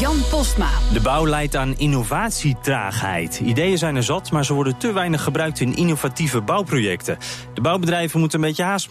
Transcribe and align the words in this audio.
Jan 0.00 0.16
Postma. 0.30 0.70
De 0.92 1.00
bouw 1.00 1.26
leidt 1.26 1.56
aan 1.56 1.74
innovatietraagheid. 1.78 3.40
Ideeën 3.44 3.78
zijn 3.78 3.96
er 3.96 4.02
zat, 4.02 4.30
maar 4.30 4.44
ze 4.44 4.54
worden 4.54 4.76
te 4.78 4.92
weinig 4.92 5.22
gebruikt 5.22 5.60
in 5.60 5.76
innovatieve 5.76 6.40
bouwprojecten. 6.40 7.18
De 7.54 7.60
bouwbedrijven 7.60 8.20
moeten 8.20 8.38
een 8.38 8.46
beetje 8.46 8.62
haast 8.62 8.88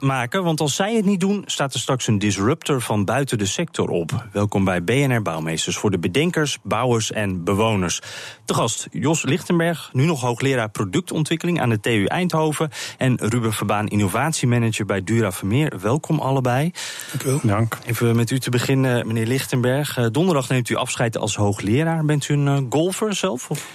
maken, 0.00 0.42
want 0.42 0.60
als 0.60 0.74
zij 0.74 0.94
het 0.94 1.04
niet 1.04 1.20
doen, 1.20 1.42
staat 1.46 1.74
er 1.74 1.80
straks 1.80 2.06
een 2.06 2.18
disruptor 2.18 2.80
van 2.80 3.04
buiten 3.04 3.38
de 3.38 3.46
sector 3.46 3.88
op. 3.88 4.26
Welkom 4.32 4.64
bij 4.64 4.84
BNR 4.84 5.22
Bouwmeesters 5.22 5.76
voor 5.76 5.90
de 5.90 5.98
bedenkers, 5.98 6.58
bouwers 6.62 7.12
en 7.12 7.44
bewoners. 7.44 8.00
De 8.44 8.54
gast 8.54 8.88
Jos 8.90 9.22
Lichtenberg, 9.22 9.90
nu 9.92 10.04
nog 10.04 10.20
hoogleraar 10.20 10.68
productontwikkeling 10.68 11.60
aan 11.60 11.68
de 11.68 11.80
TU 11.80 12.04
Eindhoven. 12.04 12.70
En 12.98 13.16
Ruben 13.20 13.52
Verbaan, 13.52 13.86
innovatiemanager 13.86 14.86
bij 14.86 15.04
Dura 15.04 15.32
Vermeer. 15.32 15.72
Welkom 15.80 16.18
allebei. 16.18 16.72
Dank 17.10 17.22
u 17.22 17.28
wel. 17.28 17.40
Dank. 17.42 17.78
Even 17.86 18.16
met 18.16 18.30
u 18.30 18.38
te 18.38 18.50
beginnen, 18.50 19.06
meneer 19.06 19.26
Lichtenberg. 19.26 19.96
Eh, 19.96 20.06
neemt 20.48 20.68
u 20.68 20.74
afscheid 20.74 21.18
als 21.18 21.36
hoogleraar. 21.36 22.04
Bent 22.04 22.28
u 22.28 22.34
een 22.34 22.46
uh, 22.46 22.58
golfer 22.70 23.14
zelf? 23.14 23.50
Of? 23.50 23.66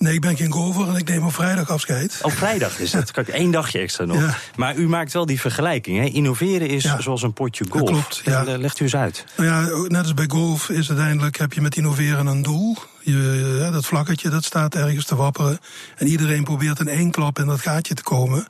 Nee, 0.00 0.14
ik 0.14 0.20
ben 0.20 0.36
geen 0.36 0.52
golfer 0.52 0.88
en 0.88 0.96
ik 0.96 1.08
neem 1.08 1.24
op 1.24 1.34
vrijdag 1.34 1.70
afscheid. 1.70 2.18
Op 2.22 2.32
vrijdag 2.32 2.78
is 2.78 2.92
het. 2.92 3.10
Kijk, 3.12 3.28
één 3.28 3.50
dagje 3.50 3.78
extra 3.78 4.04
nog. 4.04 4.20
Ja. 4.20 4.36
Maar 4.56 4.76
u 4.76 4.88
maakt 4.88 5.12
wel 5.12 5.26
die 5.26 5.40
vergelijking. 5.40 5.98
Hè? 5.98 6.04
Innoveren 6.04 6.68
is 6.68 6.82
ja. 6.82 7.00
zoals 7.00 7.22
een 7.22 7.32
potje 7.32 7.64
golf. 7.68 7.84
Dat 7.84 7.90
klopt, 7.90 8.20
ja. 8.24 8.44
Eh, 8.44 8.58
legt 8.58 8.80
u 8.80 8.84
eens 8.84 8.96
uit. 8.96 9.24
Nou 9.36 9.48
ja, 9.48 9.88
net 9.88 10.02
als 10.02 10.14
bij 10.14 10.28
golf 10.28 10.68
is 10.68 10.88
uiteindelijk 10.88 11.38
heb 11.38 11.52
je 11.52 11.60
met 11.60 11.76
innoveren 11.76 12.26
een 12.26 12.42
doel. 12.42 12.76
Je, 13.00 13.56
ja, 13.60 13.70
dat 13.70 13.86
vlakketje 13.86 14.28
dat 14.28 14.44
staat 14.44 14.74
ergens 14.74 15.04
te 15.04 15.16
wapperen. 15.16 15.58
En 15.96 16.06
iedereen 16.06 16.44
probeert 16.44 16.80
in 16.80 16.88
één 16.88 17.10
klap 17.10 17.38
in 17.38 17.46
dat 17.46 17.60
gaatje 17.60 17.94
te 17.94 18.02
komen. 18.02 18.46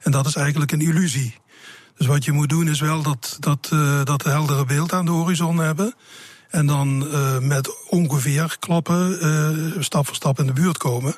En 0.00 0.10
dat 0.10 0.26
is 0.26 0.36
eigenlijk 0.36 0.72
een 0.72 0.80
illusie. 0.80 1.34
Dus 1.96 2.06
wat 2.06 2.24
je 2.24 2.32
moet 2.32 2.48
doen 2.48 2.68
is 2.68 2.80
wel 2.80 3.02
dat, 3.02 3.36
dat, 3.40 3.70
uh, 3.72 4.04
dat 4.04 4.24
heldere 4.24 4.64
beeld 4.64 4.92
aan 4.92 5.04
de 5.04 5.10
horizon 5.10 5.58
hebben. 5.58 5.94
En 6.54 6.66
dan 6.66 7.06
uh, 7.12 7.38
met 7.38 7.88
ongeveer 7.88 8.56
klappen 8.58 9.18
uh, 9.22 9.82
stap 9.82 10.06
voor 10.06 10.14
stap 10.14 10.38
in 10.38 10.46
de 10.46 10.52
buurt 10.52 10.78
komen. 10.78 11.14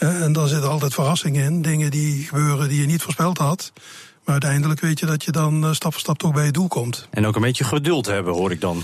Uh, 0.00 0.22
en 0.22 0.32
daar 0.32 0.48
zitten 0.48 0.70
altijd 0.70 0.94
verrassingen 0.94 1.44
in. 1.44 1.62
Dingen 1.62 1.90
die 1.90 2.26
gebeuren 2.26 2.68
die 2.68 2.80
je 2.80 2.86
niet 2.86 3.02
voorspeld 3.02 3.38
had. 3.38 3.72
Maar 4.24 4.32
uiteindelijk 4.32 4.80
weet 4.80 4.98
je 4.98 5.06
dat 5.06 5.24
je 5.24 5.32
dan 5.32 5.74
stap 5.74 5.92
voor 5.92 6.00
stap 6.00 6.18
toch 6.18 6.32
bij 6.32 6.44
je 6.44 6.52
doel 6.52 6.68
komt. 6.68 7.08
En 7.10 7.26
ook 7.26 7.36
een 7.36 7.42
beetje 7.42 7.64
geduld 7.64 8.06
hebben, 8.06 8.32
hoor 8.32 8.50
ik 8.50 8.60
dan. 8.60 8.82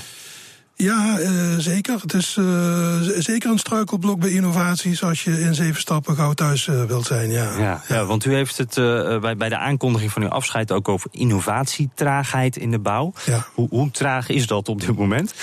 Ja, 0.76 1.18
uh, 1.20 1.30
zeker. 1.58 2.00
Het 2.00 2.14
is 2.14 2.36
uh, 2.36 3.00
zeker 3.00 3.50
een 3.50 3.58
struikelblok 3.58 4.20
bij 4.20 4.30
innovaties 4.30 5.02
als 5.02 5.24
je 5.24 5.40
in 5.40 5.54
zeven 5.54 5.80
stappen 5.80 6.16
gauw 6.16 6.32
thuis 6.32 6.66
uh, 6.66 6.84
wilt 6.84 7.06
zijn. 7.06 7.30
Ja. 7.30 7.58
Ja, 7.58 7.82
ja. 7.88 8.04
want 8.04 8.24
u 8.24 8.34
heeft 8.34 8.58
het 8.58 8.74
bij, 9.20 9.36
bij 9.36 9.48
de 9.48 9.56
aankondiging 9.56 10.12
van 10.12 10.22
uw 10.22 10.28
afscheid 10.28 10.72
ook 10.72 10.88
over 10.88 11.10
innovatietraagheid 11.12 12.56
in 12.56 12.70
de 12.70 12.78
bouw. 12.78 13.12
Ja. 13.24 13.46
Hoe, 13.54 13.68
hoe 13.70 13.90
traag 13.90 14.28
is 14.28 14.46
dat 14.46 14.68
op 14.68 14.80
dit 14.80 14.96
moment? 14.96 15.34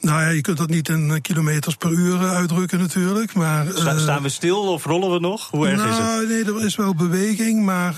Nou 0.00 0.20
ja, 0.20 0.28
je 0.28 0.40
kunt 0.40 0.58
dat 0.58 0.68
niet 0.68 0.88
in 0.88 1.20
kilometers 1.20 1.74
per 1.74 1.90
uur 1.90 2.18
uitdrukken 2.18 2.78
natuurlijk. 2.78 3.34
Maar, 3.34 3.66
Sta, 3.74 3.98
staan 3.98 4.22
we 4.22 4.28
stil 4.28 4.58
of 4.58 4.84
rollen 4.84 5.10
we 5.10 5.18
nog? 5.18 5.50
Hoe 5.50 5.68
erg 5.68 5.76
nou, 5.76 5.90
is 5.90 5.96
het? 5.96 6.28
Nee, 6.28 6.56
er 6.56 6.64
is 6.64 6.76
wel 6.76 6.94
beweging, 6.94 7.64
maar 7.64 7.96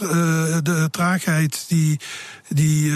de 0.63 0.89
traagheid 0.91 1.65
die, 1.69 2.01
die 2.49 2.93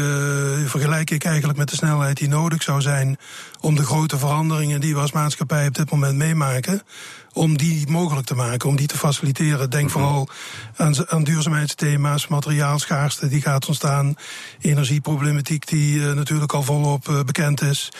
vergelijk 0.66 1.10
ik 1.10 1.24
eigenlijk 1.24 1.58
met 1.58 1.68
de 1.68 1.76
snelheid 1.76 2.16
die 2.16 2.28
nodig 2.28 2.62
zou 2.62 2.80
zijn 2.80 3.18
om 3.60 3.76
de 3.76 3.84
grote 3.84 4.18
veranderingen 4.18 4.80
die 4.80 4.94
we 4.94 5.00
als 5.00 5.12
maatschappij 5.12 5.66
op 5.66 5.74
dit 5.74 5.90
moment 5.90 6.16
meemaken, 6.16 6.82
om 7.32 7.56
die 7.56 7.90
mogelijk 7.90 8.26
te 8.26 8.34
maken, 8.34 8.68
om 8.68 8.76
die 8.76 8.86
te 8.86 8.96
faciliteren. 8.96 9.70
Denk 9.70 9.90
vooral 9.90 10.28
aan, 10.76 11.10
aan 11.10 11.24
duurzaamheidsthema's, 11.24 12.26
materiaalschaarste 12.28 13.28
die 13.28 13.42
gaat 13.42 13.66
ontstaan, 13.66 14.16
energieproblematiek 14.60 15.66
die 15.66 15.98
uh, 15.98 16.12
natuurlijk 16.12 16.52
al 16.52 16.62
volop 16.62 17.22
bekend 17.26 17.62
is. 17.62 17.92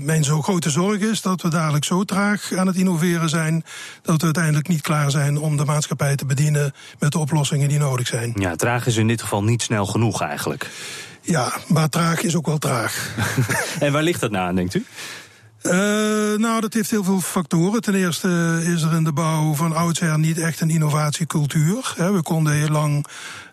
Mijn 0.00 0.24
zo 0.24 0.42
grote 0.42 0.70
zorg 0.70 1.00
is 1.00 1.20
dat 1.20 1.42
we 1.42 1.48
dadelijk 1.48 1.84
zo 1.84 2.04
traag 2.04 2.52
aan 2.52 2.66
het 2.66 2.76
innoveren 2.76 3.28
zijn 3.28 3.64
dat 4.02 4.18
we 4.18 4.24
uiteindelijk 4.24 4.68
niet 4.68 4.80
klaar 4.80 5.10
zijn 5.10 5.38
om 5.38 5.56
de 5.56 5.64
maatschappij 5.64 6.16
te 6.16 6.26
bedienen 6.26 6.74
met 6.98 7.12
de 7.12 7.18
oplossingen 7.18 7.68
die 7.68 7.78
nodig 7.78 8.06
zijn. 8.06 8.32
Ja, 8.34 8.56
traag 8.56 8.86
is 8.86 8.96
in 8.96 9.06
dit 9.06 9.22
geval 9.22 9.44
niet 9.44 9.62
snel 9.62 9.86
genoeg 9.86 10.22
eigenlijk. 10.22 10.70
Ja, 11.22 11.52
maar 11.68 11.88
traag 11.88 12.22
is 12.22 12.36
ook 12.36 12.46
wel 12.46 12.58
traag. 12.58 13.14
en 13.80 13.92
waar 13.92 14.02
ligt 14.02 14.20
dat 14.20 14.30
nou 14.30 14.48
aan, 14.48 14.54
denkt 14.54 14.74
u? 14.74 14.84
Uh, 15.62 15.72
nou, 16.38 16.60
dat 16.60 16.74
heeft 16.74 16.90
heel 16.90 17.04
veel 17.04 17.20
factoren. 17.20 17.80
Ten 17.80 17.94
eerste 17.94 18.60
is 18.64 18.82
er 18.82 18.92
in 18.92 19.04
de 19.04 19.12
bouw 19.12 19.54
van 19.54 19.76
oudsher 19.76 20.18
niet 20.18 20.38
echt 20.38 20.60
een 20.60 20.70
innovatiecultuur. 20.70 21.94
We 21.96 22.20
konden 22.22 22.52
heel 22.52 22.68
lang 22.68 23.06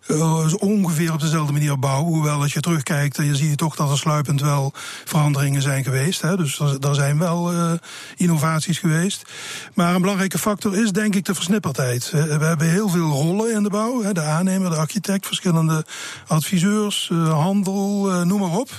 uh, 0.08 0.54
ongeveer 0.58 1.14
op 1.14 1.20
dezelfde 1.20 1.54
manier 1.54 1.80
bouwen. 1.80 2.14
Hoewel 2.14 2.42
als 2.42 2.54
je 2.54 2.60
terugkijkt, 2.60 3.18
je 3.18 3.36
ziet 3.36 3.58
toch 3.58 3.76
dat 3.76 3.92
er 3.92 3.98
sluipend 3.98 4.42
wel 4.42 4.74
veranderingen 5.06 5.62
zijn 5.62 5.84
geweest. 5.84 6.22
Dus 6.22 6.60
er, 6.60 6.96
zijn 6.96 7.20
wel 7.20 7.54
uh, 7.54 7.72
innovaties 8.16 8.80
geweest. 8.80 9.30
Maar 9.74 9.96
een 9.96 10.02
belangrijke 10.02 10.38
factor 10.38 10.78
is 10.78 10.92
denk 10.92 11.16
ik 11.16 11.26
de 11.26 11.36
versnipperdheid. 11.36 12.10
We 12.12 12.46
hebben 12.46 12.70
heel 12.70 12.90
veel 12.90 13.10
rollen 13.10 13.54
in 13.54 13.64
de 13.64 13.70
bouw. 13.70 14.12
De 14.14 14.22
aannemer, 14.22 14.70
de 14.70 14.76
architect, 14.76 15.26
verschillende 15.26 15.86
adviseurs, 16.28 17.12
handel, 17.30 18.26
noem 18.26 18.40
maar 18.40 18.58
op. 18.58 18.70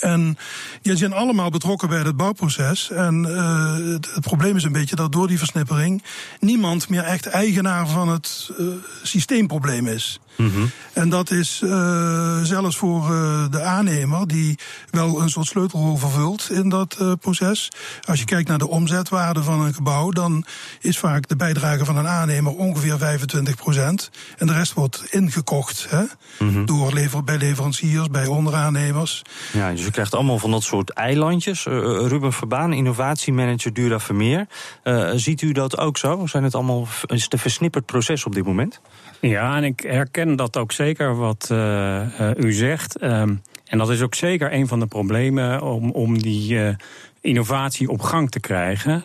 En 0.00 0.38
die 0.82 0.96
zijn 0.96 1.12
allemaal 1.12 1.50
betrokken 1.50 1.88
bij 1.88 1.98
het 1.98 2.16
bouwproces. 2.16 2.90
En 2.90 3.26
uh, 3.28 3.74
het 3.96 4.20
probleem 4.20 4.56
is 4.56 4.64
een 4.64 4.72
beetje 4.72 4.96
dat 4.96 5.12
door 5.12 5.28
die 5.28 5.38
versnippering 5.38 6.02
niemand 6.40 6.88
meer 6.88 7.02
echt 7.02 7.26
eigenaar 7.26 7.88
van 7.88 8.08
het 8.08 8.50
uh, 8.58 8.66
systeemprobleem 9.02 9.86
is. 9.86 10.20
Mm 10.36 10.50
-hmm. 10.50 10.70
En 10.92 11.08
dat 11.08 11.30
is 11.30 11.60
uh, 11.64 12.42
zelfs 12.42 12.76
voor 12.76 13.02
uh, 13.02 13.44
de 13.50 13.62
aannemer, 13.62 14.26
die 14.26 14.58
wel 14.90 15.20
een 15.20 15.30
soort 15.30 15.46
sleutelrol 15.46 15.96
vervult 15.96 16.50
in 16.50 16.68
dat 16.68 16.96
uh, 17.00 17.12
proces. 17.20 17.68
Als 18.04 18.18
je 18.18 18.24
kijkt 18.24 18.48
naar 18.48 18.58
de 18.58 18.68
omzetwaarde 18.68 19.42
van 19.42 19.60
een 19.60 19.74
gebouw, 19.74 20.10
dan 20.10 20.44
is 20.80 20.98
vaak 20.98 21.28
de 21.28 21.36
bijdrage 21.36 21.84
van 21.84 21.96
een 21.96 22.08
aannemer 22.08 22.52
ongeveer 22.52 22.98
25 22.98 23.56
procent. 23.56 24.10
En 24.38 24.46
de 24.46 24.52
rest 24.52 24.72
wordt 24.72 25.04
ingekocht 25.10 25.86
hè, 25.90 26.02
Mhm. 26.38 26.44
mm 26.44 26.54
-hmm. 26.54 26.66
door 26.66 26.92
lever, 26.92 27.24
bij 27.24 27.36
leveranciers, 27.38 28.08
bij 28.08 28.26
onderaannemers. 28.26 29.22
Ja, 29.52 29.70
dus 29.70 29.84
je 29.84 29.90
krijgt 29.90 30.14
allemaal 30.14 30.38
van 30.38 30.50
dat 30.50 30.62
soort 30.62 30.90
eilandjes. 30.90 31.66
Uh, 31.66 31.74
Ruben 32.06 32.32
Verbaan, 32.32 32.72
innovatiemanager 32.72 33.72
Dura 33.72 34.00
Vermeer. 34.00 34.46
Uh, 34.84 35.10
ziet 35.14 35.42
u 35.42 35.52
dat 35.52 35.78
ook 35.78 35.98
zo? 35.98 36.26
Zijn 36.26 36.44
het 36.44 36.54
allemaal, 36.54 36.86
is 37.06 37.22
het 37.22 37.32
een 37.32 37.38
versnipperd 37.38 37.86
proces 37.86 38.24
op 38.24 38.34
dit 38.34 38.44
moment? 38.44 38.80
Ja, 39.20 39.56
en 39.56 39.64
ik 39.64 39.80
herken 39.80 40.21
dat 40.26 40.56
ook 40.56 40.72
zeker 40.72 41.16
wat 41.16 41.48
uh, 41.52 42.30
u 42.36 42.52
zegt. 42.52 43.02
Um, 43.02 43.42
en 43.64 43.78
dat 43.78 43.90
is 43.90 44.02
ook 44.02 44.14
zeker 44.14 44.52
een 44.52 44.68
van 44.68 44.80
de 44.80 44.86
problemen 44.86 45.62
om, 45.62 45.90
om 45.90 46.18
die 46.18 46.76
innovatie 47.20 47.88
op 47.88 48.00
gang 48.00 48.30
te 48.30 48.40
krijgen. 48.40 49.04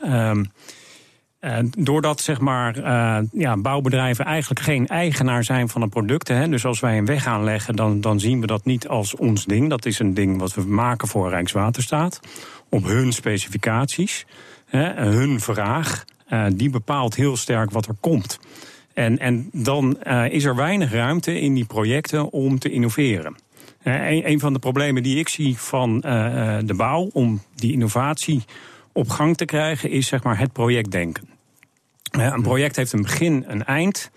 Uh, 1.41 1.59
doordat 1.77 2.21
zeg 2.21 2.39
maar, 2.39 2.81
ja, 3.31 3.57
bouwbedrijven 3.57 4.25
eigenlijk 4.25 4.59
geen 4.59 4.87
eigenaar 4.87 5.43
zijn 5.43 5.69
van 5.69 5.81
de 5.81 5.87
producten. 5.87 6.35
Hè, 6.35 6.49
dus 6.49 6.65
als 6.65 6.79
wij 6.79 6.97
een 6.97 7.05
weg 7.05 7.27
aanleggen, 7.27 7.75
dan, 7.75 8.01
dan 8.01 8.19
zien 8.19 8.41
we 8.41 8.47
dat 8.47 8.65
niet 8.65 8.87
als 8.87 9.15
ons 9.15 9.45
ding. 9.45 9.69
Dat 9.69 9.85
is 9.85 9.99
een 9.99 10.13
ding 10.13 10.39
wat 10.39 10.53
we 10.53 10.61
maken 10.61 11.07
voor 11.07 11.29
Rijkswaterstaat. 11.29 12.19
Op 12.69 12.83
hun 12.83 13.13
specificaties. 13.13 14.25
Hè, 14.65 14.93
hun 14.93 15.39
vraag. 15.39 16.05
Die 16.53 16.69
bepaalt 16.69 17.15
heel 17.15 17.37
sterk 17.37 17.71
wat 17.71 17.87
er 17.87 17.95
komt. 17.99 18.39
En, 18.97 19.17
en 19.17 19.49
dan 19.53 20.03
is 20.29 20.43
er 20.43 20.55
weinig 20.55 20.91
ruimte 20.91 21.39
in 21.39 21.53
die 21.53 21.65
projecten 21.65 22.31
om 22.31 22.59
te 22.59 22.69
innoveren. 22.69 23.35
Een, 23.83 24.29
een 24.29 24.39
van 24.39 24.53
de 24.53 24.59
problemen 24.59 25.03
die 25.03 25.19
ik 25.19 25.27
zie 25.27 25.57
van 25.57 25.99
de 26.65 26.73
bouw 26.75 27.09
om 27.13 27.41
die 27.55 27.71
innovatie 27.71 28.43
op 28.93 29.09
gang 29.09 29.37
te 29.37 29.45
krijgen, 29.45 29.89
is 29.89 30.07
zeg 30.07 30.23
maar 30.23 30.39
het 30.39 30.53
projectdenken. 30.53 31.29
Een 32.11 32.41
project 32.41 32.75
heeft 32.75 32.93
een 32.93 33.01
begin, 33.01 33.45
een 33.47 33.63
eind. 33.63 34.11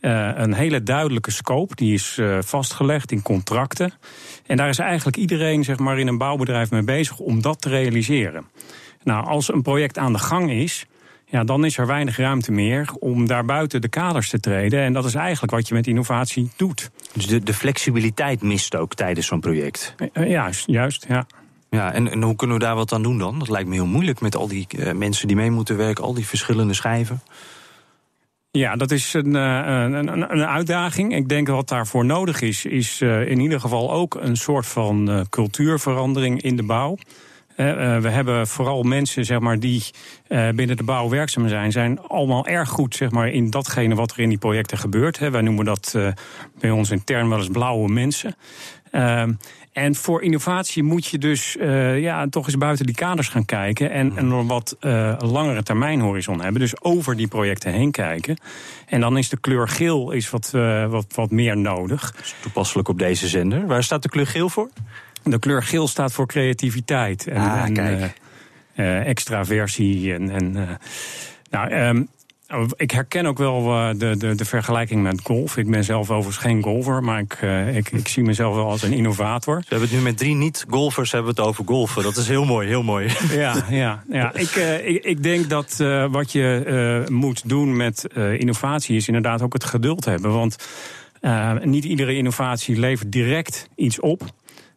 Uh, 0.00 0.30
een 0.34 0.54
hele 0.54 0.82
duidelijke 0.82 1.30
scope, 1.30 1.74
die 1.74 1.94
is 1.94 2.16
uh, 2.20 2.38
vastgelegd 2.40 3.12
in 3.12 3.22
contracten. 3.22 3.92
En 4.46 4.56
daar 4.56 4.68
is 4.68 4.78
eigenlijk 4.78 5.16
iedereen 5.16 5.64
zeg 5.64 5.78
maar, 5.78 5.98
in 5.98 6.06
een 6.06 6.18
bouwbedrijf 6.18 6.70
mee 6.70 6.82
bezig 6.82 7.18
om 7.18 7.42
dat 7.42 7.60
te 7.60 7.68
realiseren. 7.68 8.46
Nou, 9.02 9.26
als 9.26 9.52
een 9.52 9.62
project 9.62 9.98
aan 9.98 10.12
de 10.12 10.18
gang 10.18 10.50
is, 10.50 10.86
ja, 11.28 11.44
dan 11.44 11.64
is 11.64 11.78
er 11.78 11.86
weinig 11.86 12.16
ruimte 12.16 12.52
meer 12.52 12.92
om 12.98 13.26
daar 13.26 13.44
buiten 13.44 13.80
de 13.80 13.88
kaders 13.88 14.30
te 14.30 14.40
treden. 14.40 14.80
En 14.80 14.92
dat 14.92 15.04
is 15.04 15.14
eigenlijk 15.14 15.52
wat 15.52 15.68
je 15.68 15.74
met 15.74 15.86
innovatie 15.86 16.50
doet. 16.56 16.90
Dus 17.12 17.26
de, 17.26 17.42
de 17.42 17.54
flexibiliteit 17.54 18.42
mist 18.42 18.76
ook 18.76 18.94
tijdens 18.94 19.26
zo'n 19.26 19.40
project. 19.40 19.94
Uh, 20.12 20.30
juist, 20.30 20.66
juist, 20.66 21.06
ja. 21.08 21.26
Ja, 21.70 21.92
en, 21.92 22.10
en, 22.10 22.22
hoe 22.22 22.36
kunnen 22.36 22.56
we 22.56 22.64
daar 22.64 22.74
wat 22.74 22.92
aan 22.92 23.02
doen 23.02 23.18
dan? 23.18 23.38
Dat 23.38 23.48
lijkt 23.48 23.68
me 23.68 23.74
heel 23.74 23.86
moeilijk 23.86 24.20
met 24.20 24.36
al 24.36 24.48
die 24.48 24.66
uh, 24.76 24.92
mensen 24.92 25.26
die 25.26 25.36
mee 25.36 25.50
moeten 25.50 25.76
werken, 25.76 26.04
al 26.04 26.14
die 26.14 26.26
verschillende 26.26 26.74
schijven. 26.74 27.22
Ja, 28.50 28.76
dat 28.76 28.90
is 28.90 29.14
een, 29.14 29.34
een, 29.34 29.92
een, 29.92 30.32
een, 30.32 30.46
uitdaging. 30.46 31.14
Ik 31.14 31.28
denk 31.28 31.48
wat 31.48 31.68
daarvoor 31.68 32.04
nodig 32.04 32.40
is, 32.40 32.64
is 32.64 33.00
in 33.00 33.40
ieder 33.40 33.60
geval 33.60 33.92
ook 33.92 34.14
een 34.14 34.36
soort 34.36 34.66
van 34.66 35.26
cultuurverandering 35.30 36.42
in 36.42 36.56
de 36.56 36.62
bouw. 36.62 36.96
Uh, 37.56 37.98
we 37.98 38.08
hebben 38.08 38.46
vooral 38.46 38.82
mensen 38.82 39.24
zeg 39.24 39.40
maar, 39.40 39.58
die 39.58 39.84
uh, 40.28 40.48
binnen 40.50 40.76
de 40.76 40.82
bouw 40.82 41.08
werkzaam 41.08 41.48
zijn, 41.48 41.72
zijn 41.72 42.00
allemaal 42.00 42.46
erg 42.46 42.68
goed 42.68 42.94
zeg 42.94 43.10
maar, 43.10 43.28
in 43.28 43.50
datgene 43.50 43.94
wat 43.94 44.10
er 44.12 44.18
in 44.18 44.28
die 44.28 44.38
projecten 44.38 44.78
gebeurt. 44.78 45.18
Wij 45.18 45.40
noemen 45.40 45.64
dat 45.64 45.92
uh, 45.96 46.08
bij 46.60 46.70
ons 46.70 46.90
intern 46.90 47.28
wel 47.28 47.38
eens 47.38 47.48
blauwe 47.48 47.88
mensen. 47.88 48.36
Ehm, 48.90 49.32
en 49.72 49.94
voor 49.94 50.22
innovatie 50.22 50.82
moet 50.82 51.06
je 51.06 51.18
dus 51.18 51.56
ja, 51.96 52.28
toch 52.28 52.46
eens 52.46 52.58
buiten 52.58 52.86
die 52.86 52.94
kaders 52.94 53.28
gaan 53.28 53.44
kijken. 53.44 53.90
En, 53.90 54.16
en 54.16 54.30
een 54.30 54.46
wat 54.46 54.76
langere 55.18 55.62
termijnhorizon 55.62 56.40
hebben. 56.40 56.60
Dus 56.60 56.82
over 56.82 57.16
die 57.16 57.28
projecten 57.28 57.72
heen 57.72 57.90
kijken. 57.90 58.36
En 58.86 59.00
dan 59.00 59.18
is 59.18 59.28
de 59.28 59.40
kleur 59.40 59.68
geel 59.68 60.10
is 60.10 60.30
wat, 60.30 60.50
wat, 60.88 61.06
wat 61.14 61.30
meer 61.30 61.56
nodig. 61.56 62.14
Toepasselijk 62.40 62.88
op 62.88 62.98
deze 62.98 63.28
zender. 63.28 63.66
Waar 63.66 63.82
staat 63.82 64.02
de 64.02 64.08
kleur 64.08 64.26
geel 64.26 64.48
voor? 64.48 64.68
De 65.30 65.38
kleur 65.38 65.62
geel 65.62 65.88
staat 65.88 66.12
voor 66.12 66.26
creativiteit 66.26 67.26
en, 67.26 67.40
ah, 67.40 67.64
en 67.64 67.72
kijk. 67.72 68.00
Uh, 68.00 68.86
uh, 68.86 69.06
extraversie. 69.06 70.14
En, 70.14 70.30
en, 70.30 70.56
uh, 70.56 70.62
nou, 71.50 71.74
um, 71.74 72.08
ik 72.76 72.90
herken 72.90 73.26
ook 73.26 73.38
wel 73.38 73.62
de, 73.98 74.16
de, 74.16 74.34
de, 74.34 74.44
vergelijking 74.44 75.02
met 75.02 75.20
golf. 75.22 75.56
Ik 75.56 75.70
ben 75.70 75.84
zelf 75.84 76.10
overigens 76.10 76.36
geen 76.36 76.62
golfer, 76.62 77.02
maar 77.02 77.20
ik, 77.20 77.38
ik, 77.74 77.90
ik, 77.90 78.08
zie 78.08 78.22
mezelf 78.22 78.54
wel 78.54 78.70
als 78.70 78.82
een 78.82 78.92
innovator. 78.92 79.56
We 79.56 79.64
hebben 79.68 79.88
het 79.88 79.98
nu 79.98 80.04
met 80.04 80.18
drie 80.18 80.34
niet-golfers 80.34 81.12
hebben 81.12 81.34
we 81.34 81.40
het 81.40 81.48
over 81.48 81.64
golfen. 81.66 82.02
Dat 82.02 82.16
is 82.16 82.28
heel 82.28 82.44
mooi, 82.44 82.68
heel 82.68 82.82
mooi. 82.82 83.10
Ja, 83.30 83.64
ja, 83.70 84.02
ja. 84.08 84.34
Ik, 84.34 84.50
ik, 84.84 85.04
ik 85.04 85.22
denk 85.22 85.48
dat 85.48 85.76
wat 86.10 86.32
je 86.32 87.04
moet 87.10 87.48
doen 87.48 87.76
met 87.76 88.06
innovatie 88.14 88.96
is 88.96 89.06
inderdaad 89.06 89.42
ook 89.42 89.52
het 89.52 89.64
geduld 89.64 90.04
hebben. 90.04 90.32
Want 90.32 90.56
niet 91.62 91.84
iedere 91.84 92.14
innovatie 92.14 92.78
levert 92.78 93.12
direct 93.12 93.68
iets 93.74 94.00
op. 94.00 94.22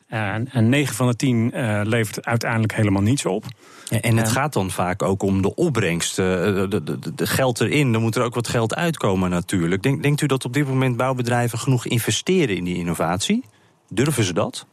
En, 0.09 0.49
en 0.51 0.69
9 0.69 0.95
van 0.95 1.07
de 1.07 1.15
10 1.15 1.51
uh, 1.53 1.81
levert 1.83 2.25
uiteindelijk 2.25 2.75
helemaal 2.75 3.01
niets 3.01 3.25
op. 3.25 3.45
Ja, 3.89 4.01
en 4.01 4.17
het 4.17 4.27
uh, 4.27 4.33
gaat 4.33 4.53
dan 4.53 4.71
vaak 4.71 5.03
ook 5.03 5.23
om 5.23 5.41
de 5.41 5.55
opbrengst. 5.55 6.15
De, 6.15 6.65
de, 6.69 6.83
de, 6.83 7.15
de, 7.15 7.27
geld 7.27 7.61
erin, 7.61 7.91
dan 7.91 8.01
moet 8.01 8.15
er 8.15 8.23
ook 8.23 8.35
wat 8.35 8.47
geld 8.47 8.75
uitkomen 8.75 9.29
natuurlijk. 9.29 9.83
Denk, 9.83 10.03
denkt 10.03 10.21
u 10.21 10.25
dat 10.25 10.45
op 10.45 10.53
dit 10.53 10.67
moment 10.67 10.97
bouwbedrijven 10.97 11.59
genoeg 11.59 11.85
investeren 11.85 12.55
in 12.55 12.63
die 12.63 12.75
innovatie? 12.75 13.45
Durven 13.89 14.23
ze 14.23 14.33
dat? 14.33 14.67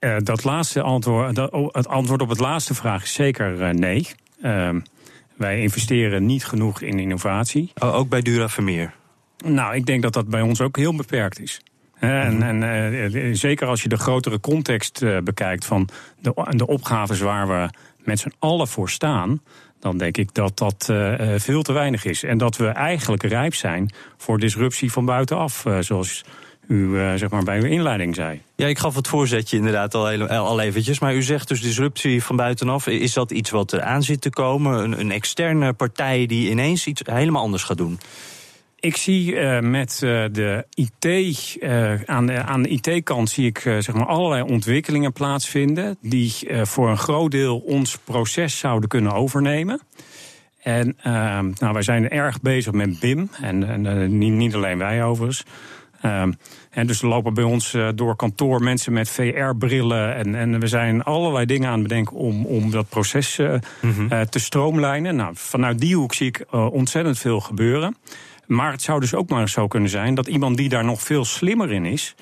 Uh, 0.00 0.16
dat 0.18 0.44
laatste 0.44 0.82
antwoord, 0.82 1.34
dat, 1.34 1.52
het 1.72 1.88
antwoord 1.88 2.22
op 2.22 2.28
het 2.28 2.40
laatste 2.40 2.74
vraag 2.74 3.02
is 3.02 3.12
zeker 3.12 3.74
nee. 3.74 4.08
wij 5.36 5.60
investeren 5.60 6.26
niet 6.26 6.44
genoeg 6.44 6.80
in 6.80 6.98
innovatie. 6.98 7.72
Oh, 7.74 7.94
ook 7.94 8.08
bij 8.08 8.20
Dura 8.20 8.48
Vermeer? 8.48 8.94
Nou, 9.44 9.74
ik 9.74 9.86
denk 9.86 10.02
dat 10.02 10.12
dat 10.12 10.28
bij 10.28 10.40
ons 10.40 10.60
ook 10.60 10.76
heel 10.76 10.96
beperkt 10.96 11.40
is. 11.40 11.60
En, 12.08 12.42
en 12.42 12.62
uh, 13.14 13.34
zeker 13.34 13.66
als 13.66 13.82
je 13.82 13.88
de 13.88 13.96
grotere 13.96 14.40
context 14.40 15.02
uh, 15.02 15.18
bekijkt 15.18 15.64
van 15.64 15.88
de, 16.20 16.46
de 16.50 16.66
opgaves 16.66 17.20
waar 17.20 17.48
we 17.48 17.68
met 17.98 18.18
z'n 18.18 18.32
allen 18.38 18.68
voor 18.68 18.90
staan, 18.90 19.42
dan 19.80 19.98
denk 19.98 20.16
ik 20.16 20.34
dat 20.34 20.58
dat 20.58 20.92
veel 21.36 21.62
te 21.62 21.72
weinig 21.72 22.04
is. 22.04 22.22
En 22.22 22.38
dat 22.38 22.56
we 22.56 22.66
eigenlijk 22.66 23.22
rijp 23.22 23.54
zijn 23.54 23.94
voor 24.16 24.38
disruptie 24.38 24.92
van 24.92 25.04
buitenaf, 25.04 25.64
zoals 25.80 26.24
u 26.68 26.96
zeg 27.16 27.30
maar 27.30 27.42
bij 27.42 27.58
uw 27.58 27.66
inleiding 27.66 28.14
zei. 28.14 28.42
Ja, 28.56 28.66
ik 28.66 28.78
gaf 28.78 28.94
het 28.94 29.08
voorzetje 29.08 29.56
inderdaad 29.56 29.94
al, 29.94 30.26
al 30.28 30.60
eventjes. 30.60 30.98
Maar 30.98 31.14
u 31.14 31.22
zegt 31.22 31.48
dus 31.48 31.60
disruptie 31.60 32.24
van 32.24 32.36
buitenaf. 32.36 32.86
Is 32.86 33.12
dat 33.12 33.30
iets 33.30 33.50
wat 33.50 33.72
er 33.72 33.82
aan 33.82 34.02
zit 34.02 34.20
te 34.20 34.30
komen? 34.30 34.82
Een, 34.82 35.00
een 35.00 35.10
externe 35.10 35.72
partij 35.72 36.26
die 36.26 36.50
ineens 36.50 36.86
iets 36.86 37.02
helemaal 37.04 37.42
anders 37.42 37.62
gaat 37.62 37.76
doen? 37.76 37.98
Ik 38.82 38.96
zie 38.96 39.32
uh, 39.32 39.60
met 39.60 40.00
uh, 40.04 40.24
de 40.32 40.66
IT, 40.74 41.04
uh, 41.60 42.02
aan 42.02 42.26
de, 42.26 42.42
aan 42.42 42.62
de 42.62 42.68
IT-kant 42.68 43.30
zie 43.30 43.46
ik 43.46 43.58
zeg 43.58 43.92
maar 43.92 44.06
allerlei 44.06 44.42
ontwikkelingen 44.42 45.12
plaatsvinden. 45.12 45.96
die 46.00 46.34
voor 46.62 46.90
een 46.90 46.98
groot 46.98 47.30
deel 47.30 47.58
ons 47.58 47.98
proces 47.98 48.58
zouden 48.58 48.88
kunnen 48.88 49.12
overnemen. 49.12 49.80
En 50.62 50.96
nou, 51.58 51.72
wij 51.72 51.82
zijn 51.82 52.08
erg 52.08 52.40
bezig 52.40 52.72
met 52.72 53.00
BIM. 53.00 53.30
En, 53.40 53.68
en 53.68 54.18
niet, 54.18 54.32
niet 54.32 54.54
alleen 54.54 54.78
wij 54.78 55.04
overigens. 55.04 55.44
en 56.70 56.86
dus 56.86 57.02
er 57.02 57.08
lopen 57.08 57.34
bij 57.34 57.44
ons 57.44 57.76
door 57.94 58.16
kantoor 58.16 58.62
mensen 58.62 58.92
met 58.92 59.10
VR-brillen. 59.10 60.14
En, 60.14 60.34
en 60.34 60.60
we 60.60 60.66
zijn 60.66 61.02
allerlei 61.02 61.46
dingen 61.46 61.68
aan 61.68 61.78
het 61.78 61.88
bedenken 61.88 62.16
om, 62.16 62.46
om 62.46 62.70
dat 62.70 62.88
proces 62.88 63.36
mm 63.36 63.60
-hmm. 63.80 64.28
te 64.28 64.38
stroomlijnen. 64.38 65.16
Nou, 65.16 65.32
vanuit 65.34 65.78
die 65.78 65.96
hoek 65.96 66.14
zie 66.14 66.26
ik 66.26 66.44
ontzettend 66.50 67.18
veel 67.18 67.40
gebeuren. 67.40 67.96
Maar 68.46 68.72
het 68.72 68.82
zou 68.82 69.00
dus 69.00 69.14
ook 69.14 69.28
maar 69.28 69.48
zo 69.48 69.66
kunnen 69.66 69.90
zijn 69.90 70.14
dat 70.14 70.26
iemand 70.26 70.56
die 70.56 70.68
daar 70.68 70.84
nog 70.84 71.02
veel 71.02 71.24
slimmer 71.24 71.72
in 71.72 71.84
is. 71.84 72.14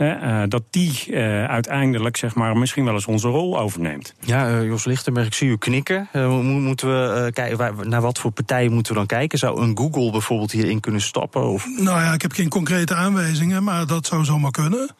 Uh, 0.00 0.42
dat 0.48 0.62
die 0.70 1.04
uh, 1.08 1.44
uiteindelijk 1.44 2.16
zeg 2.16 2.34
maar, 2.34 2.56
misschien 2.56 2.84
wel 2.84 2.94
eens 2.94 3.06
onze 3.06 3.28
rol 3.28 3.58
overneemt. 3.58 4.14
Ja, 4.20 4.50
uh, 4.50 4.64
Jos 4.64 4.84
Lichtenberg, 4.84 5.26
ik 5.26 5.34
zie 5.34 5.48
u 5.48 5.56
knikken. 5.56 6.08
moeten 6.42 6.88
we 6.88 7.30
kijken, 7.32 7.88
naar 7.88 8.00
wat 8.00 8.18
voor 8.18 8.30
partijen 8.30 8.72
moeten 8.72 8.92
we 8.92 8.98
dan 8.98 9.06
kijken? 9.06 9.38
Zou 9.38 9.60
een 9.60 9.76
Google 9.78 10.10
bijvoorbeeld 10.10 10.52
hierin 10.52 10.80
kunnen 10.80 11.00
stappen? 11.00 11.42
Of? 11.42 11.66
Nou 11.66 12.00
ja, 12.00 12.12
ik 12.12 12.22
heb 12.22 12.32
geen 12.32 12.48
concrete 12.48 12.94
aanwijzingen, 12.94 13.64
maar 13.64 13.86
dat 13.86 14.06
zou 14.06 14.24
zomaar 14.24 14.50
kunnen. 14.50 14.90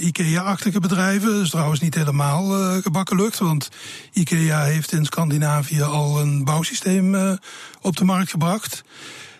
IKEA-achtige 0.00 0.80
bedrijven 0.80 1.40
is 1.40 1.50
trouwens 1.50 1.80
niet 1.80 1.94
helemaal 1.94 2.44
gebakken 2.80 3.16
lucht. 3.16 3.38
Want 3.38 3.70
IKEA 4.12 4.62
heeft 4.62 4.92
in 4.92 5.04
Scandinavië 5.04 5.82
al 5.82 6.20
een 6.20 6.44
bouwsysteem 6.44 7.38
op 7.80 7.96
de 7.96 8.04
markt 8.04 8.30
gebracht. 8.30 8.84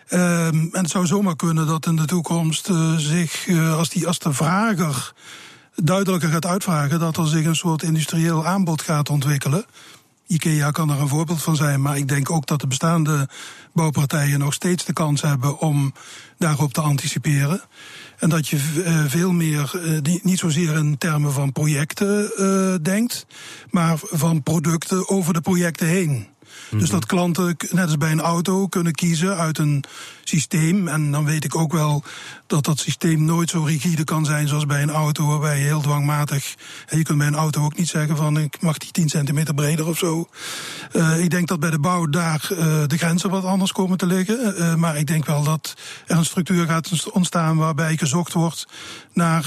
Um, 0.09 0.19
en 0.19 0.81
het 0.81 0.89
zou 0.89 1.05
zomaar 1.05 1.35
kunnen 1.35 1.67
dat 1.67 1.85
in 1.85 1.95
de 1.95 2.05
toekomst 2.05 2.69
uh, 2.69 2.95
zich, 2.97 3.47
uh, 3.47 3.77
als, 3.77 3.89
die, 3.89 4.07
als 4.07 4.19
de 4.19 4.33
vrager 4.33 5.13
duidelijker 5.75 6.29
gaat 6.29 6.45
uitvragen, 6.45 6.99
dat 6.99 7.17
er 7.17 7.27
zich 7.27 7.45
een 7.45 7.55
soort 7.55 7.83
industrieel 7.83 8.45
aanbod 8.45 8.81
gaat 8.81 9.09
ontwikkelen. 9.09 9.65
IKEA 10.27 10.71
kan 10.71 10.89
er 10.89 10.99
een 10.99 11.07
voorbeeld 11.07 11.43
van 11.43 11.55
zijn, 11.55 11.81
maar 11.81 11.97
ik 11.97 12.07
denk 12.07 12.31
ook 12.31 12.45
dat 12.45 12.61
de 12.61 12.67
bestaande 12.67 13.29
bouwpartijen 13.73 14.39
nog 14.39 14.53
steeds 14.53 14.85
de 14.85 14.93
kans 14.93 15.21
hebben 15.21 15.59
om 15.59 15.93
daarop 16.37 16.73
te 16.73 16.81
anticiperen. 16.81 17.61
En 18.17 18.29
dat 18.29 18.47
je 18.47 18.57
uh, 18.85 19.03
veel 19.07 19.31
meer, 19.31 19.71
niet 20.21 20.39
zozeer 20.39 20.75
in 20.75 20.97
termen 20.97 21.31
van 21.31 21.51
projecten 21.51 22.83
denkt, 22.83 23.25
maar 23.69 23.97
van 24.01 24.43
producten 24.43 25.09
over 25.09 25.33
de 25.33 25.41
projecten 25.41 25.87
heen. 25.87 26.27
Dus 26.71 26.89
dat 26.89 27.05
klanten, 27.05 27.55
net 27.71 27.85
als 27.85 27.97
bij 27.97 28.11
een 28.11 28.21
auto, 28.21 28.67
kunnen 28.67 28.93
kiezen 28.93 29.37
uit 29.37 29.57
een 29.57 29.83
systeem. 30.23 30.87
En 30.87 31.11
dan 31.11 31.25
weet 31.25 31.43
ik 31.43 31.55
ook 31.55 31.71
wel 31.71 32.03
dat 32.47 32.65
dat 32.65 32.79
systeem 32.79 33.25
nooit 33.25 33.49
zo 33.49 33.63
rigide 33.63 34.03
kan 34.03 34.25
zijn 34.25 34.47
zoals 34.47 34.65
bij 34.65 34.81
een 34.81 34.91
auto, 34.91 35.25
waarbij 35.25 35.57
je 35.57 35.63
heel 35.63 35.81
dwangmatig. 35.81 36.55
Je 36.89 37.03
kunt 37.03 37.17
bij 37.17 37.27
een 37.27 37.35
auto 37.35 37.63
ook 37.63 37.77
niet 37.77 37.87
zeggen 37.87 38.17
van 38.17 38.37
ik 38.37 38.61
mag 38.61 38.77
die 38.77 38.91
10 38.91 39.09
centimeter 39.09 39.53
breder 39.53 39.87
of 39.87 39.97
zo. 39.97 40.29
Uh, 40.93 41.23
ik 41.23 41.29
denk 41.29 41.47
dat 41.47 41.59
bij 41.59 41.69
de 41.69 41.79
bouw 41.79 42.05
daar 42.05 42.47
uh, 42.51 42.57
de 42.87 42.97
grenzen 42.97 43.29
wat 43.29 43.43
anders 43.43 43.71
komen 43.71 43.97
te 43.97 44.05
liggen. 44.05 44.55
Uh, 44.57 44.75
maar 44.75 44.97
ik 44.97 45.07
denk 45.07 45.25
wel 45.25 45.43
dat 45.43 45.73
er 46.05 46.17
een 46.17 46.25
structuur 46.25 46.65
gaat 46.65 47.11
ontstaan 47.11 47.57
waarbij 47.57 47.97
gezocht 47.97 48.33
wordt 48.33 48.67
naar 49.13 49.45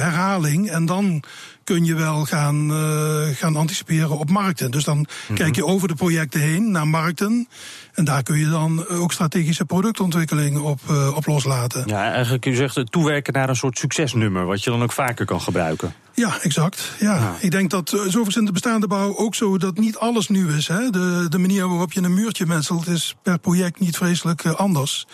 herhaling. 0.00 0.70
En 0.70 0.86
dan 0.86 1.22
kun 1.70 1.84
je 1.84 1.94
wel 1.94 2.24
gaan, 2.24 2.70
uh, 2.70 3.28
gaan 3.32 3.56
anticiperen 3.56 4.18
op 4.18 4.30
markten. 4.30 4.70
Dus 4.70 4.84
dan 4.84 4.96
mm 4.96 5.06
-hmm. 5.26 5.36
kijk 5.36 5.54
je 5.54 5.66
over 5.66 5.88
de 5.88 5.94
projecten 5.94 6.40
heen 6.40 6.70
naar 6.70 6.88
markten. 6.88 7.48
En 7.94 8.04
daar 8.04 8.22
kun 8.22 8.38
je 8.38 8.48
dan 8.48 8.88
ook 8.88 9.12
strategische 9.12 9.64
productontwikkeling 9.64 10.58
op, 10.58 10.80
uh, 10.90 11.16
op 11.16 11.26
loslaten. 11.26 11.82
Ja, 11.86 12.12
eigenlijk 12.12 12.46
u 12.46 12.54
zegt 12.54 12.92
toewerken 12.92 13.32
naar 13.32 13.48
een 13.48 13.56
soort 13.56 13.78
succesnummer, 13.78 14.46
wat 14.46 14.64
je 14.64 14.70
dan 14.70 14.82
ook 14.82 14.92
vaker 14.92 15.26
kan 15.26 15.40
gebruiken. 15.40 15.94
Ja, 16.20 16.40
exact. 16.42 16.92
Ja. 16.98 17.14
ja. 17.14 17.36
Ik 17.40 17.50
denk 17.50 17.70
dat 17.70 17.92
uh, 17.92 18.00
zoveel 18.00 18.40
in 18.40 18.44
de 18.44 18.52
bestaande 18.52 18.86
bouw 18.86 19.16
ook 19.16 19.34
zo 19.34 19.58
dat 19.58 19.78
niet 19.78 19.96
alles 19.96 20.28
nieuw 20.28 20.48
is. 20.48 20.68
Hè? 20.68 20.90
De, 20.90 21.26
de 21.28 21.38
manier 21.38 21.68
waarop 21.68 21.92
je 21.92 22.02
een 22.02 22.14
muurtje 22.14 22.46
metselt 22.46 22.86
is 22.86 23.16
per 23.22 23.38
project 23.38 23.80
niet 23.80 23.96
vreselijk 23.96 24.44
uh, 24.44 24.54
anders. 24.54 25.06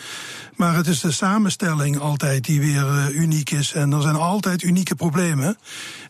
Maar 0.56 0.74
het 0.74 0.86
is 0.86 1.00
de 1.00 1.10
samenstelling 1.10 1.98
altijd 1.98 2.44
die 2.44 2.60
weer 2.60 2.86
uh, 2.86 3.20
uniek 3.20 3.50
is. 3.50 3.72
En 3.72 3.92
er 3.92 4.02
zijn 4.02 4.14
altijd 4.14 4.62
unieke 4.62 4.94
problemen. 4.94 5.58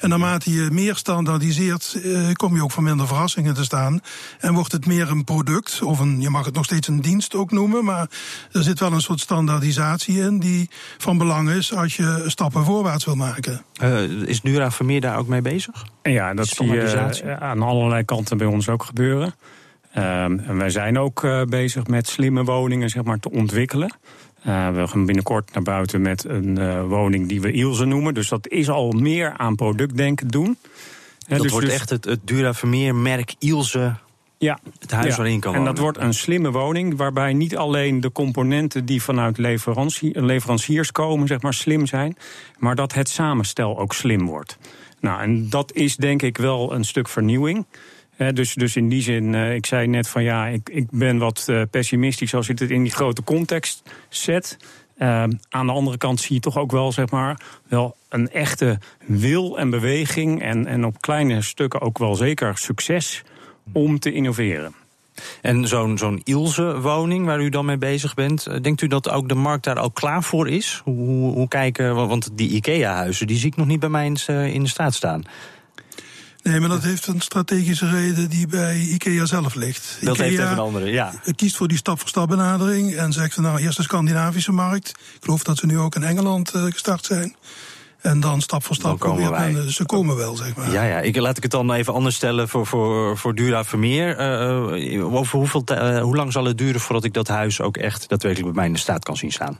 En 0.00 0.08
naarmate 0.08 0.52
je 0.52 0.68
meer 0.70 0.96
standaardiseert, 0.96 1.96
kom 2.32 2.54
je 2.54 2.62
ook 2.62 2.72
voor 2.72 2.82
minder 2.82 3.06
verrassingen 3.06 3.54
te 3.54 3.64
staan. 3.64 4.00
En 4.40 4.54
wordt 4.54 4.72
het 4.72 4.86
meer 4.86 5.10
een 5.10 5.24
product, 5.24 5.82
of 5.82 5.98
een, 5.98 6.20
je 6.20 6.30
mag 6.30 6.44
het 6.44 6.54
nog 6.54 6.64
steeds 6.64 6.88
een 6.88 7.00
dienst 7.00 7.34
ook 7.34 7.50
noemen. 7.50 7.84
Maar 7.84 8.08
er 8.52 8.62
zit 8.62 8.80
wel 8.80 8.92
een 8.92 9.00
soort 9.00 9.20
standaardisatie 9.20 10.20
in 10.20 10.38
die 10.38 10.70
van 10.98 11.18
belang 11.18 11.50
is 11.50 11.74
als 11.74 11.96
je 11.96 12.24
stappen 12.26 12.64
voorwaarts 12.64 13.04
wil 13.04 13.14
maken. 13.14 13.64
Uh, 13.82 14.02
is 14.02 14.40
Dura 14.40 14.70
Vermeer 14.86 15.10
daar 15.10 15.18
ook 15.18 15.26
mee 15.26 15.42
bezig? 15.42 15.86
Ja, 16.02 16.34
dat 16.34 16.46
zie 16.46 16.66
je 16.66 17.36
aan 17.40 17.62
allerlei 17.62 18.04
kanten 18.04 18.38
bij 18.38 18.46
ons 18.46 18.68
ook 18.68 18.84
gebeuren. 18.84 19.34
Ehm, 19.92 20.38
en 20.38 20.56
wij 20.56 20.70
zijn 20.70 20.98
ook 20.98 21.22
uh, 21.22 21.42
bezig 21.42 21.86
met 21.86 22.08
slimme 22.08 22.44
woningen 22.44 22.88
zeg 22.88 23.02
maar, 23.02 23.18
te 23.18 23.30
ontwikkelen. 23.30 23.96
Uh, 24.46 24.70
we 24.70 24.86
gaan 24.86 25.06
binnenkort 25.06 25.54
naar 25.54 25.62
buiten 25.62 26.02
met 26.02 26.24
een 26.24 26.58
uh, 26.58 26.86
woning 26.86 27.28
die 27.28 27.40
we 27.40 27.52
Ilse 27.52 27.84
noemen. 27.84 28.14
Dus 28.14 28.28
dat 28.28 28.48
is 28.48 28.68
al 28.68 28.90
meer 28.90 29.32
aan 29.36 29.54
productdenken 29.54 30.28
doen. 30.28 30.58
Dat 31.28 31.40
dus, 31.42 31.50
wordt 31.50 31.66
dus, 31.66 31.74
echt 31.74 31.90
het, 31.90 32.04
het 32.04 32.20
Dura 32.24 32.54
Vermeer 32.54 32.94
merk 32.94 33.34
Ilse. 33.38 33.94
Ja, 34.38 34.58
het 34.78 34.90
huis 34.90 35.06
ja. 35.06 35.16
waarin 35.16 35.40
kan 35.40 35.54
En 35.54 35.64
dat 35.64 35.78
wordt 35.78 35.98
een 35.98 36.14
slimme 36.14 36.50
woning 36.50 36.96
waarbij 36.96 37.32
niet 37.32 37.56
alleen 37.56 38.00
de 38.00 38.12
componenten 38.12 38.84
die 38.84 39.02
vanuit 39.02 39.38
leverantie, 39.38 40.22
leveranciers 40.22 40.92
komen, 40.92 41.26
zeg 41.26 41.40
maar, 41.42 41.54
slim 41.54 41.86
zijn, 41.86 42.16
maar 42.58 42.74
dat 42.74 42.94
het 42.94 43.08
samenstel 43.08 43.78
ook 43.78 43.94
slim 43.94 44.26
wordt. 44.26 44.58
Nou, 45.00 45.20
en 45.20 45.50
dat 45.50 45.72
is 45.72 45.96
denk 45.96 46.22
ik 46.22 46.38
wel 46.38 46.72
een 46.72 46.84
stuk 46.84 47.08
vernieuwing. 47.08 47.66
He, 48.16 48.32
dus, 48.32 48.54
dus 48.54 48.76
in 48.76 48.88
die 48.88 49.02
zin, 49.02 49.32
uh, 49.32 49.54
ik 49.54 49.66
zei 49.66 49.86
net 49.86 50.08
van 50.08 50.22
ja, 50.22 50.46
ik, 50.46 50.68
ik 50.68 50.90
ben 50.90 51.18
wat 51.18 51.46
uh, 51.50 51.62
pessimistisch 51.70 52.34
als 52.34 52.46
je 52.46 52.52
het 52.52 52.70
in 52.70 52.82
die 52.82 52.92
grote 52.92 53.24
context 53.24 53.82
zet. 54.08 54.56
Uh, 54.98 55.24
aan 55.48 55.66
de 55.66 55.72
andere 55.72 55.96
kant 55.96 56.20
zie 56.20 56.34
je 56.34 56.40
toch 56.40 56.58
ook 56.58 56.70
wel, 56.70 56.92
zeg 56.92 57.10
maar, 57.10 57.40
wel 57.68 57.96
een 58.08 58.30
echte 58.30 58.78
wil 59.06 59.58
en 59.58 59.70
beweging. 59.70 60.42
En, 60.42 60.66
en 60.66 60.84
op 60.84 61.00
kleine 61.00 61.42
stukken 61.42 61.80
ook 61.80 61.98
wel 61.98 62.14
zeker 62.14 62.58
succes 62.58 63.24
om 63.72 63.98
te 63.98 64.12
innoveren. 64.12 64.74
En 65.42 65.68
zo'n 65.68 65.98
zo'n 65.98 66.20
Ilse-woning 66.24 67.26
waar 67.26 67.40
u 67.40 67.48
dan 67.48 67.64
mee 67.64 67.78
bezig 67.78 68.14
bent, 68.14 68.62
denkt 68.62 68.82
u 68.82 68.86
dat 68.86 69.10
ook 69.10 69.28
de 69.28 69.34
markt 69.34 69.64
daar 69.64 69.78
al 69.78 69.90
klaar 69.90 70.22
voor 70.22 70.48
is? 70.48 70.80
Hoe, 70.84 70.94
hoe, 70.94 71.32
hoe 71.32 71.48
kijken, 71.48 71.94
want 71.94 72.28
die 72.32 72.50
IKEA-huizen, 72.50 73.26
die 73.26 73.38
zie 73.38 73.46
ik 73.46 73.56
nog 73.56 73.66
niet 73.66 73.80
bij 73.80 73.88
mij 73.88 74.06
in 74.52 74.62
de 74.62 74.68
straat 74.68 74.94
staan. 74.94 75.22
Nee, 76.46 76.60
maar 76.60 76.68
dat 76.68 76.82
heeft 76.82 77.06
een 77.06 77.20
strategische 77.20 77.88
reden 77.88 78.28
die 78.28 78.46
bij 78.46 78.80
IKEA 78.80 79.26
zelf 79.26 79.54
ligt. 79.54 79.98
Dat 80.00 80.14
IKEA 80.14 80.24
heeft 80.24 80.40
even 80.40 80.52
een 80.52 80.58
andere, 80.58 80.90
ja. 80.90 81.12
kiest 81.36 81.56
voor 81.56 81.68
die 81.68 81.76
stap-voor-stap 81.76 82.28
benadering 82.28 82.94
en 82.94 83.12
zegt 83.12 83.34
van 83.34 83.42
nou 83.42 83.60
eerst 83.60 83.76
de 83.76 83.82
Scandinavische 83.82 84.52
markt. 84.52 84.88
Ik 84.88 85.18
geloof 85.20 85.42
dat 85.42 85.58
ze 85.58 85.66
nu 85.66 85.78
ook 85.78 85.94
in 85.94 86.02
Engeland 86.02 86.54
uh, 86.54 86.62
gestart 86.62 87.04
zijn. 87.04 87.36
En 88.00 88.20
dan 88.20 88.40
stap 88.40 88.64
voor 88.64 88.74
stap 88.74 88.98
komen 88.98 89.30
wij. 89.30 89.52
Men, 89.52 89.70
ze 89.70 89.84
komen 89.84 90.16
wel, 90.16 90.36
zeg 90.36 90.56
maar. 90.56 90.70
Ja, 90.70 90.82
ja. 90.82 91.00
Ik, 91.00 91.16
laat 91.16 91.36
ik 91.36 91.42
het 91.42 91.52
dan 91.52 91.72
even 91.72 91.92
anders 91.92 92.14
stellen 92.14 92.48
voor, 92.48 92.66
voor, 92.66 93.18
voor 93.18 93.34
Dura 93.34 93.64
Vermeer. 93.64 94.20
Uh, 94.90 95.14
over 95.14 95.38
hoeveel 95.38 95.62
uh, 95.72 96.02
hoe 96.02 96.16
lang 96.16 96.32
zal 96.32 96.44
het 96.44 96.58
duren 96.58 96.80
voordat 96.80 97.04
ik 97.04 97.12
dat 97.12 97.28
huis 97.28 97.60
ook 97.60 97.76
echt 97.76 98.08
daadwerkelijk 98.08 98.52
bij 98.52 98.56
mij 98.56 98.66
in 98.66 98.72
de 98.72 98.78
staat 98.78 99.04
kan 99.04 99.16
zien 99.16 99.32
staan? 99.32 99.58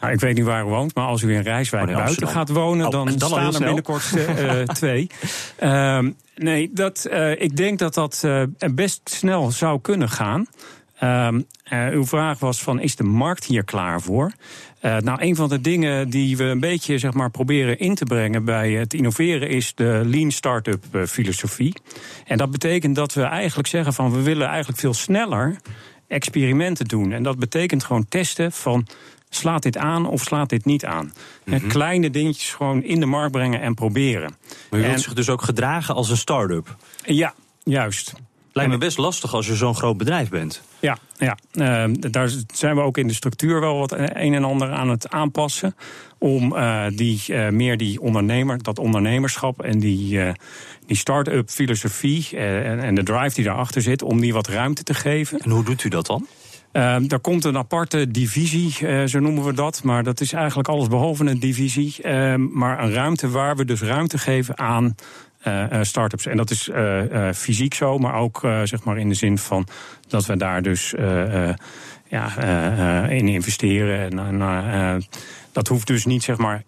Nou, 0.00 0.12
ik 0.12 0.20
weet 0.20 0.34
niet 0.34 0.44
waar 0.44 0.64
u 0.64 0.68
woont, 0.68 0.94
maar 0.94 1.06
als 1.06 1.22
u 1.22 1.34
in 1.34 1.42
Rijswijk 1.42 1.88
oh, 1.88 1.94
buiten 1.94 2.28
gaat 2.28 2.48
wonen, 2.48 2.90
dan, 2.90 3.08
oh, 3.08 3.18
dan 3.18 3.28
staan 3.28 3.54
er 3.54 3.60
binnenkort 3.60 4.12
uh, 4.16 4.62
twee. 4.80 5.10
Uh, 5.62 5.98
nee, 6.34 6.70
dat, 6.72 7.06
uh, 7.10 7.40
ik 7.40 7.56
denk 7.56 7.78
dat 7.78 7.94
dat 7.94 8.26
best 8.74 9.00
snel 9.04 9.50
zou 9.50 9.80
kunnen 9.80 10.08
gaan. 10.08 10.46
Uw 11.92 12.06
vraag 12.06 12.38
was 12.38 12.62
van, 12.62 12.80
is 12.80 12.96
de 12.96 13.04
markt 13.04 13.44
hier 13.44 13.64
klaar 13.64 14.00
voor? 14.00 14.32
nou, 14.80 15.22
een 15.22 15.36
van 15.36 15.48
de 15.48 15.60
dingen 15.60 16.10
die 16.10 16.36
we 16.36 16.44
een 16.44 16.60
beetje 16.60 16.98
zeg 16.98 17.12
maar, 17.12 17.30
proberen 17.30 17.78
in 17.78 17.94
te 17.94 18.04
brengen 18.04 18.44
bij 18.44 18.72
het 18.72 18.94
innoveren 18.94 19.48
is 19.48 19.74
de 19.74 20.02
lean 20.04 20.30
startup 20.30 20.84
filosofie. 21.08 21.74
En 22.24 22.36
dat 22.36 22.50
betekent 22.50 22.94
dat 22.94 23.14
we 23.14 23.22
eigenlijk 23.22 23.68
zeggen 23.68 23.92
van 23.92 24.12
we 24.12 24.22
willen 24.22 24.46
eigenlijk 24.46 24.78
veel 24.78 24.94
sneller 24.94 25.56
experimenten 26.08 26.86
doen. 26.86 27.12
En 27.12 27.22
dat 27.22 27.38
betekent 27.38 27.84
gewoon 27.84 28.08
testen 28.08 28.52
van 28.52 28.86
slaat 29.28 29.62
dit 29.62 29.76
aan 29.76 30.06
of 30.06 30.22
slaat 30.22 30.48
dit 30.48 30.64
niet 30.64 30.84
aan? 30.84 31.12
Mm-hmm. 31.44 31.68
Kleine 31.68 32.10
dingetjes 32.10 32.54
gewoon 32.54 32.82
in 32.82 33.00
de 33.00 33.06
markt 33.06 33.32
brengen 33.32 33.60
en 33.60 33.74
proberen. 33.74 34.36
Maar 34.70 34.80
u 34.80 34.82
wilt 34.82 34.94
en, 34.94 35.00
zich 35.00 35.12
dus 35.12 35.28
ook 35.28 35.42
gedragen 35.42 35.94
als 35.94 36.10
een 36.10 36.16
start-up? 36.16 36.76
Ja, 37.04 37.34
juist. 37.62 38.12
Lijkt 38.56 38.70
me 38.70 38.78
best 38.78 38.98
lastig 38.98 39.34
als 39.34 39.46
je 39.46 39.54
zo'n 39.54 39.74
groot 39.74 39.96
bedrijf 39.96 40.28
bent. 40.28 40.62
Ja, 40.80 40.98
ja. 41.18 41.36
Uh, 41.52 41.94
daar 41.98 42.30
zijn 42.54 42.74
we 42.74 42.80
ook 42.80 42.98
in 42.98 43.06
de 43.06 43.14
structuur 43.14 43.60
wel 43.60 43.78
wat 43.78 43.92
een 43.92 44.34
en 44.34 44.44
ander 44.44 44.72
aan 44.72 44.88
het 44.88 45.10
aanpassen. 45.10 45.76
Om 46.18 46.52
uh, 46.52 46.84
die, 46.94 47.22
uh, 47.28 47.48
meer 47.48 47.76
die 47.76 48.00
ondernemer, 48.00 48.62
dat 48.62 48.78
ondernemerschap 48.78 49.62
en 49.62 49.78
die, 49.78 50.20
die 50.86 50.96
start-up 50.96 51.50
filosofie 51.50 52.36
en, 52.36 52.80
en 52.80 52.94
de 52.94 53.02
drive 53.02 53.34
die 53.34 53.44
daarachter 53.44 53.82
zit, 53.82 54.02
om 54.02 54.20
die 54.20 54.32
wat 54.32 54.48
ruimte 54.48 54.82
te 54.82 54.94
geven. 54.94 55.38
En 55.38 55.50
hoe 55.50 55.64
doet 55.64 55.84
u 55.84 55.88
dat 55.88 56.06
dan? 56.06 56.26
Uh, 56.76 57.12
er 57.12 57.20
komt 57.20 57.44
een 57.44 57.56
aparte 57.56 58.10
divisie, 58.10 58.74
uh, 58.82 59.04
zo 59.04 59.18
noemen 59.18 59.44
we 59.44 59.52
dat. 59.52 59.82
Maar 59.82 60.02
dat 60.02 60.20
is 60.20 60.32
eigenlijk 60.32 60.68
alles 60.68 60.88
behalve 60.88 61.24
een 61.24 61.40
divisie. 61.40 61.94
Uh, 62.02 62.34
maar 62.34 62.82
een 62.82 62.92
ruimte 62.92 63.28
waar 63.30 63.56
we 63.56 63.64
dus 63.64 63.80
ruimte 63.80 64.18
geven 64.18 64.58
aan 64.58 64.94
start-ups. 65.80 66.26
En 66.26 66.36
dat 66.36 66.50
is 66.50 66.70
fysiek 67.34 67.74
zo, 67.74 67.98
maar 67.98 68.14
ook 68.14 68.40
zeg 68.64 68.84
maar 68.84 68.98
in 68.98 69.08
de 69.08 69.14
zin 69.14 69.38
van 69.38 69.66
dat 70.08 70.26
we 70.26 70.36
daar 70.36 70.62
dus 70.62 70.94
ja, 72.08 72.36
in 73.08 73.28
investeren. 73.28 74.18
En, 74.18 75.06
dat 75.52 75.68
hoeft 75.68 75.86
dus 75.86 76.04
niet 76.04 76.22
zeg 76.22 76.36
maar 76.36 76.62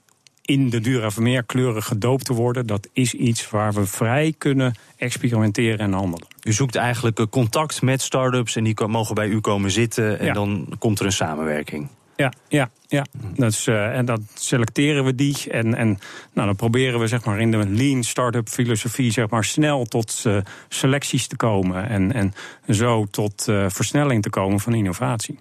in 0.49 0.71
de 0.71 0.81
Dura 0.81 1.11
Vermeer 1.11 1.45
kleuren 1.45 1.83
gedoopt 1.83 2.25
te 2.25 2.33
worden. 2.33 2.67
Dat 2.67 2.89
is 2.93 3.15
iets 3.15 3.51
waar 3.51 3.73
we 3.73 3.87
vrij 3.87 4.35
kunnen 4.39 4.75
experimenteren 4.97 5.79
en 5.79 5.93
handelen. 5.93 6.27
U 6.43 6.53
zoekt 6.53 6.77
eigenlijk 6.77 7.27
contact 7.31 7.83
met 7.83 8.03
start-ups 8.03 8.57
en 8.57 8.65
die 8.65 8.87
mogen 8.87 9.15
bij 9.15 9.29
u 9.29 9.41
komen 9.41 9.71
zitten 9.71 10.19
en 10.19 10.27
ja. 10.27 10.33
dan 10.33 10.73
komt 10.79 10.99
er 10.99 11.07
een 11.07 11.13
samenwerking. 11.13 11.89
Ja, 12.19 12.33
ja, 12.49 12.71
ja. 12.87 13.07
Dat 13.35 13.53
is, 13.53 13.67
uh, 13.67 13.97
en 13.97 14.05
dat 14.05 14.21
selecteren 14.35 15.05
we 15.05 15.15
die. 15.15 15.37
En, 15.51 15.75
en 15.75 15.99
nou, 16.33 16.47
dan 16.47 16.57
proberen 16.57 17.01
we 17.01 17.07
zeg 17.07 17.25
maar, 17.25 17.41
in 17.41 17.51
de 17.51 17.69
lean 17.69 18.03
start-up 18.03 18.49
filosofie 18.49 19.11
zeg 19.11 19.29
maar, 19.29 19.45
snel 19.45 19.85
tot 19.85 20.23
uh, 20.27 20.39
selecties 20.69 21.27
te 21.27 21.37
komen. 21.37 21.89
En, 21.89 22.13
en 22.13 22.35
zo 22.75 23.07
tot 23.11 23.47
uh, 23.49 23.65
versnelling 23.69 24.23
te 24.23 24.31
komen 24.31 24.61
van 24.61 24.75
innovatie. 24.75 25.39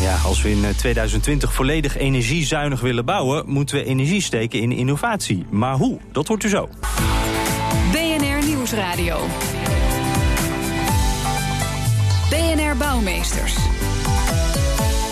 Ja, 0.00 0.16
als 0.24 0.42
we 0.42 0.50
in 0.50 0.64
2020 0.76 1.52
volledig 1.52 1.96
energiezuinig 1.96 2.80
willen 2.80 3.04
bouwen, 3.04 3.48
moeten 3.48 3.76
we 3.76 3.84
energie 3.84 4.22
steken 4.22 4.60
in 4.60 4.72
innovatie. 4.72 5.46
Maar 5.50 5.74
hoe? 5.74 5.98
Dat 6.12 6.28
hoort 6.28 6.44
u 6.44 6.48
zo. 6.48 6.68
BNR 7.92 8.46
Nieuwsradio. 8.46 9.26
BNR 12.30 12.76
Bouwmeesters. 12.76 13.56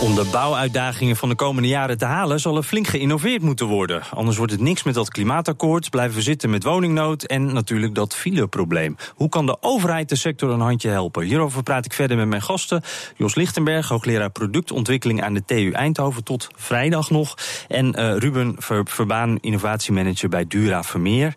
Om 0.02 0.14
de 0.14 0.28
bouwuitdagingen 0.32 1.16
van 1.16 1.28
de 1.28 1.34
komende 1.34 1.68
jaren 1.68 1.98
te 1.98 2.04
halen, 2.04 2.40
zal 2.40 2.56
er 2.56 2.62
flink 2.62 2.86
geïnnoveerd 2.86 3.42
moeten 3.42 3.66
worden. 3.66 4.02
Anders 4.10 4.36
wordt 4.36 4.52
het 4.52 4.60
niks 4.60 4.82
met 4.82 4.94
dat 4.94 5.08
klimaatakkoord, 5.08 5.90
blijven 5.90 6.16
we 6.16 6.22
zitten 6.22 6.50
met 6.50 6.64
woningnood 6.64 7.22
en 7.22 7.52
natuurlijk 7.52 7.94
dat 7.94 8.14
fileprobleem. 8.14 8.96
Hoe 9.14 9.28
kan 9.28 9.46
de 9.46 9.56
overheid 9.60 10.08
de 10.08 10.16
sector 10.16 10.50
een 10.50 10.60
handje 10.60 10.88
helpen? 10.88 11.24
Hierover 11.24 11.62
praat 11.62 11.84
ik 11.84 11.92
verder 11.92 12.16
met 12.16 12.28
mijn 12.28 12.42
gasten. 12.42 12.82
Jos 13.16 13.34
Lichtenberg, 13.34 13.88
hoogleraar 13.88 14.30
productontwikkeling 14.30 15.22
aan 15.22 15.34
de 15.34 15.44
TU 15.44 15.70
Eindhoven 15.70 16.24
tot 16.24 16.48
vrijdag 16.56 17.10
nog. 17.10 17.34
En 17.68 18.00
uh, 18.00 18.16
Ruben 18.16 18.54
Ver 18.58 18.86
Verbaan, 18.86 19.38
innovatiemanager 19.40 20.28
bij 20.28 20.46
Dura 20.46 20.82
Vermeer. 20.82 21.34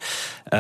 Uh, 0.50 0.60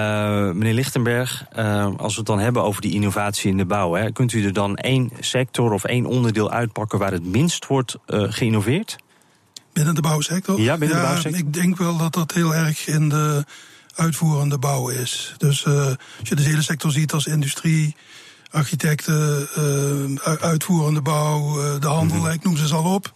meneer 0.51 0.73
Lichtenberg, 0.73 1.45
uh, 1.57 1.87
als 1.97 2.13
we 2.13 2.17
het 2.17 2.27
dan 2.27 2.39
hebben 2.39 2.63
over 2.63 2.81
die 2.81 2.93
innovatie 2.93 3.51
in 3.51 3.57
de 3.57 3.65
bouw, 3.65 3.93
hè, 3.93 4.11
kunt 4.11 4.33
u 4.33 4.45
er 4.45 4.53
dan 4.53 4.75
één 4.75 5.11
sector 5.19 5.73
of 5.73 5.83
één 5.83 6.05
onderdeel 6.05 6.51
uitpakken 6.51 6.99
waar 6.99 7.11
het 7.11 7.25
minst 7.25 7.67
wordt 7.67 7.89
geïnnoveerd? 8.05 8.95
Binnen 9.73 9.95
de 9.95 10.01
bouwsector? 10.01 10.59
Ja, 10.59 10.77
binnen 10.77 10.97
ja, 10.97 11.03
de 11.03 11.09
bouwsector. 11.09 11.39
Ik 11.39 11.53
denk 11.53 11.77
wel 11.77 11.97
dat 11.97 12.13
dat 12.13 12.33
heel 12.33 12.55
erg 12.55 12.87
in 12.87 13.09
de 13.09 13.45
uitvoerende 13.95 14.57
bouw 14.57 14.89
is. 14.89 15.33
Dus 15.37 15.65
uh, 15.65 15.85
als 15.85 16.29
je 16.29 16.35
de 16.35 16.41
hele 16.41 16.61
sector 16.61 16.91
ziet 16.91 17.13
als 17.13 17.25
industrie, 17.25 17.95
architecten, 18.51 19.49
uh, 19.57 20.33
uitvoerende 20.33 21.01
bouw, 21.01 21.53
de 21.79 21.87
handel, 21.87 22.17
mm-hmm. 22.17 22.33
ik 22.33 22.43
noem 22.43 22.57
ze 22.57 22.73
al 22.73 22.93
op. 22.93 23.13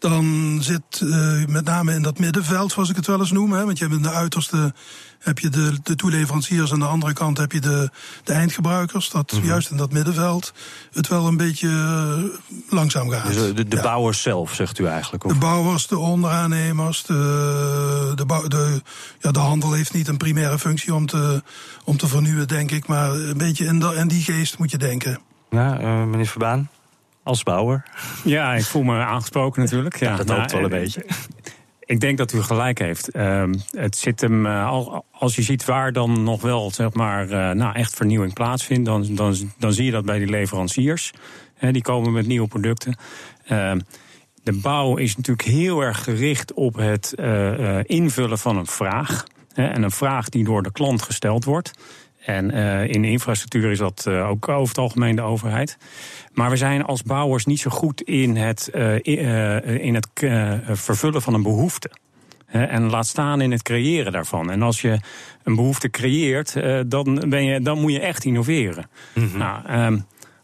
Dan 0.00 0.58
zit 0.60 1.00
uh, 1.02 1.46
met 1.46 1.64
name 1.64 1.94
in 1.94 2.02
dat 2.02 2.18
middenveld, 2.18 2.72
zoals 2.72 2.90
ik 2.90 2.96
het 2.96 3.06
wel 3.06 3.18
eens 3.18 3.30
noem. 3.30 3.52
Hè, 3.52 3.64
want 3.64 3.78
je 3.78 3.84
hebt 3.84 3.96
in 3.96 4.02
de 4.02 4.10
uiterste 4.10 4.74
heb 5.18 5.38
je 5.38 5.48
de, 5.48 5.78
de 5.82 5.94
toeleveranciers, 5.94 6.72
aan 6.72 6.78
de 6.78 6.86
andere 6.86 7.12
kant 7.12 7.38
heb 7.38 7.52
je 7.52 7.60
de, 7.60 7.90
de 8.24 8.32
eindgebruikers. 8.32 9.10
Dat 9.10 9.32
mm-hmm. 9.32 9.48
juist 9.48 9.70
in 9.70 9.76
dat 9.76 9.92
middenveld 9.92 10.52
het 10.92 11.08
wel 11.08 11.26
een 11.26 11.36
beetje 11.36 11.68
uh, 11.68 12.24
langzaam 12.68 13.10
gaat. 13.10 13.26
Dus 13.26 13.54
de, 13.54 13.68
de 13.68 13.76
ja. 13.76 13.82
bouwers 13.82 14.22
zelf, 14.22 14.54
zegt 14.54 14.78
u 14.78 14.86
eigenlijk? 14.86 15.24
Of? 15.24 15.32
De 15.32 15.38
bouwers, 15.38 15.86
de 15.86 15.98
onderaannemers, 15.98 17.02
de, 17.02 18.12
de, 18.14 18.26
bouw, 18.26 18.48
de, 18.48 18.82
ja, 19.20 19.30
de 19.30 19.38
handel 19.38 19.72
heeft 19.72 19.92
niet 19.92 20.08
een 20.08 20.16
primaire 20.16 20.58
functie 20.58 20.94
om 20.94 21.06
te, 21.06 21.42
om 21.84 21.96
te 21.96 22.06
vernieuwen, 22.06 22.48
denk 22.48 22.70
ik. 22.70 22.86
Maar 22.86 23.10
een 23.10 23.38
beetje 23.38 23.64
in, 23.64 23.78
de, 23.78 23.94
in 23.94 24.08
die 24.08 24.22
geest 24.22 24.58
moet 24.58 24.70
je 24.70 24.78
denken. 24.78 25.20
Ja, 25.50 25.80
uh, 25.80 26.04
meneer 26.04 26.26
Verbaan? 26.26 26.68
Als 27.22 27.42
bouwer? 27.42 27.82
Ja, 28.24 28.54
ik 28.54 28.64
voel 28.64 28.82
me 28.82 28.98
aangesproken 28.98 29.62
natuurlijk. 29.62 29.96
Ja, 29.96 30.10
ja 30.10 30.16
dat 30.16 30.26
nou, 30.26 30.48
wel 30.52 30.62
een 30.62 30.68
beetje. 30.68 31.04
Ik 31.90 32.00
denk 32.00 32.18
dat 32.18 32.32
u 32.32 32.42
gelijk 32.42 32.78
heeft. 32.78 33.16
Uh, 33.16 33.44
het 33.70 33.96
zit 33.96 34.20
hem, 34.20 34.46
uh, 34.46 34.98
als 35.12 35.36
je 35.36 35.42
ziet 35.42 35.64
waar 35.64 35.92
dan 35.92 36.22
nog 36.22 36.42
wel 36.42 36.70
zeg 36.70 36.92
maar, 36.92 37.24
uh, 37.24 37.50
nou, 37.50 37.74
echt 37.74 37.94
vernieuwing 37.94 38.32
plaatsvindt, 38.32 38.86
dan, 38.86 39.14
dan, 39.14 39.34
dan 39.58 39.72
zie 39.72 39.84
je 39.84 39.90
dat 39.90 40.04
bij 40.04 40.18
die 40.18 40.28
leveranciers. 40.28 41.12
He, 41.54 41.72
die 41.72 41.82
komen 41.82 42.12
met 42.12 42.26
nieuwe 42.26 42.48
producten. 42.48 42.96
Uh, 43.48 43.72
de 44.42 44.52
bouw 44.52 44.96
is 44.96 45.16
natuurlijk 45.16 45.48
heel 45.48 45.80
erg 45.80 46.04
gericht 46.04 46.52
op 46.52 46.74
het 46.74 47.14
invullen 47.82 48.38
van 48.38 48.56
een 48.56 48.66
vraag. 48.66 49.24
He, 49.52 49.66
en 49.66 49.82
een 49.82 49.90
vraag 49.90 50.28
die 50.28 50.44
door 50.44 50.62
de 50.62 50.72
klant 50.72 51.02
gesteld 51.02 51.44
wordt. 51.44 51.70
En 52.20 52.50
in 52.88 53.04
infrastructuur 53.04 53.70
is 53.70 53.78
dat 53.78 54.06
ook 54.06 54.48
over 54.48 54.68
het 54.68 54.78
algemeen 54.78 55.16
de 55.16 55.22
overheid. 55.22 55.78
Maar 56.32 56.50
we 56.50 56.56
zijn 56.56 56.84
als 56.84 57.02
bouwers 57.02 57.44
niet 57.46 57.60
zo 57.60 57.70
goed 57.70 58.02
in 58.02 58.36
het, 58.36 58.68
in 59.02 59.94
het 59.94 60.08
vervullen 60.64 61.22
van 61.22 61.34
een 61.34 61.42
behoefte. 61.42 61.90
En 62.46 62.90
laat 62.90 63.06
staan 63.06 63.40
in 63.40 63.50
het 63.50 63.62
creëren 63.62 64.12
daarvan. 64.12 64.50
En 64.50 64.62
als 64.62 64.80
je 64.80 64.98
een 65.42 65.54
behoefte 65.54 65.90
creëert, 65.90 66.54
dan, 66.86 67.24
ben 67.28 67.44
je, 67.44 67.60
dan 67.60 67.80
moet 67.80 67.92
je 67.92 68.00
echt 68.00 68.24
innoveren. 68.24 68.90
Mhm. 69.14 69.38
Nou, 69.38 69.66
ehm, 69.66 69.98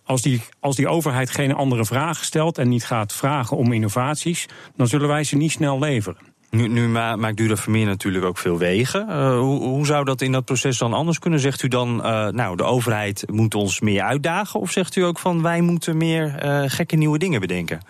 als 0.06 0.22
die, 0.22 0.40
als 0.60 0.76
die 0.76 0.88
overheid 0.88 1.30
geen 1.30 1.54
andere 1.54 1.84
vragen 1.84 2.24
stelt 2.24 2.58
en 2.58 2.68
niet 2.68 2.84
gaat 2.84 3.12
vragen 3.12 3.56
om 3.56 3.72
innovaties, 3.72 4.46
dan 4.76 4.86
zullen 4.86 5.08
wij 5.08 5.24
ze 5.24 5.36
niet 5.36 5.50
snel 5.50 5.78
leveren. 5.78 6.34
Nu, 6.50 6.68
nu 6.68 6.88
maakt 6.88 7.36
Dura 7.36 7.56
Vermeer 7.56 7.86
natuurlijk 7.86 8.24
ook 8.24 8.38
veel 8.38 8.58
wegen. 8.58 9.06
Uh, 9.08 9.38
hoe, 9.38 9.62
hoe, 9.62 9.86
zou 9.86 10.04
dat 10.04 10.20
in 10.20 10.32
dat 10.32 10.44
proces 10.44 10.78
dan 10.78 10.92
anders 10.92 11.18
kunnen? 11.18 11.40
Zegt 11.40 11.62
u 11.62 11.68
dan, 11.68 11.96
uh, 11.96 12.28
nou, 12.28 12.56
de 12.56 12.62
overheid 12.62 13.24
moet 13.30 13.54
ons 13.54 13.80
meer 13.80 14.02
uitdagen? 14.02 14.60
Of 14.60 14.70
zegt 14.70 14.96
u 14.96 15.02
ook 15.02 15.18
van, 15.18 15.42
wij 15.42 15.60
moeten 15.60 15.96
meer 15.96 16.44
uh, 16.44 16.62
gekke 16.66 16.96
nieuwe 16.96 17.18
dingen 17.18 17.40
bedenken? 17.40 17.80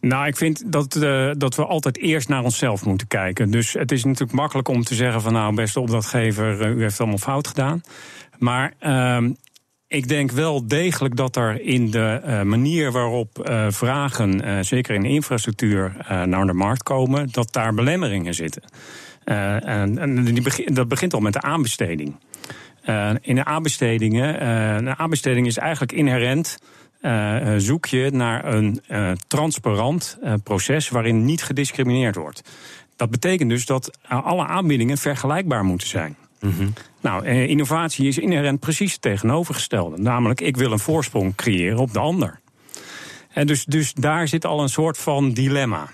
Nou, 0.00 0.26
ik 0.26 0.36
vind 0.36 0.72
dat, 0.72 0.92
dat 1.38 1.54
we 1.54 1.64
altijd 1.64 1.98
eerst 1.98 2.28
naar 2.28 2.42
onszelf 2.42 2.84
moeten 2.84 3.06
kijken. 3.06 3.50
Dus 3.50 3.72
het 3.72 3.92
is 3.92 4.04
natuurlijk 4.04 4.38
makkelijk 4.38 4.68
om 4.68 4.84
te 4.84 4.94
zeggen 4.94 5.20
van 5.20 5.32
nou, 5.32 5.54
beste 5.54 5.80
opdrachtgever, 5.80 6.70
u 6.70 6.82
heeft 6.82 7.00
allemaal 7.00 7.18
fout 7.18 7.46
gedaan. 7.48 7.82
Maar 8.38 8.72
uh, 8.80 9.18
ik 9.94 10.08
denk 10.08 10.30
wel 10.30 10.66
degelijk 10.66 11.16
dat 11.16 11.36
er 11.36 11.60
in 11.60 11.90
de 11.90 12.20
uh, 12.24 12.42
manier 12.42 12.92
waarop 12.92 13.46
uh, 13.48 13.66
vragen, 13.70 14.48
uh, 14.48 14.58
zeker 14.60 14.94
in 14.94 15.02
de 15.02 15.08
infrastructuur, 15.08 15.96
naar 16.24 16.46
de 16.46 16.52
markt 16.52 16.82
komen, 16.82 17.28
dat 17.30 17.52
daar 17.52 17.74
belemmeringen 17.74 18.34
zitten. 18.34 18.62
en, 19.24 19.98
en 19.98 20.34
dat 20.64 20.88
begint 20.88 21.14
al 21.14 21.20
met 21.20 21.32
de 21.32 21.40
aanbesteding. 21.40 22.16
in 23.20 23.34
de 23.34 23.44
aanbestedingen, 23.44 24.46
een 24.76 24.98
aanbesteding 24.98 25.46
is 25.46 25.56
eigenlijk 25.56 25.92
inherent. 25.92 26.58
zoek 27.56 27.86
je 27.86 28.10
naar 28.12 28.44
een 28.44 28.80
transparant 29.26 30.18
proces 30.42 30.88
waarin 30.88 31.24
niet 31.24 31.42
gediscrimineerd 31.42 32.14
wordt. 32.14 32.42
Dat 32.96 33.10
betekent 33.10 33.50
dus 33.50 33.66
dat 33.66 33.98
alle 34.08 34.46
aanbiedingen 34.46 34.98
vergelijkbaar 34.98 35.64
moeten 35.64 35.88
zijn. 35.88 36.16
Mm 36.44 36.72
Nou, 37.00 37.24
eh, 37.24 37.48
innovatie 37.48 38.08
is 38.08 38.18
inherent 38.18 38.60
precies 38.60 38.92
het 38.92 39.02
tegenovergestelde. 39.02 39.98
Namelijk, 39.98 40.40
ik 40.40 40.56
wil 40.56 40.72
een 40.72 40.78
voorsprong 40.78 41.34
creëren 41.34 41.78
op 41.78 41.92
de 41.92 41.98
ander. 41.98 42.40
En 43.32 43.46
dus, 43.46 43.64
dus 43.64 43.92
daar 43.92 44.28
zit 44.28 44.44
al 44.44 44.62
een 44.62 44.68
soort 44.68 44.98
van 44.98 45.32
dilemma. 45.32 45.88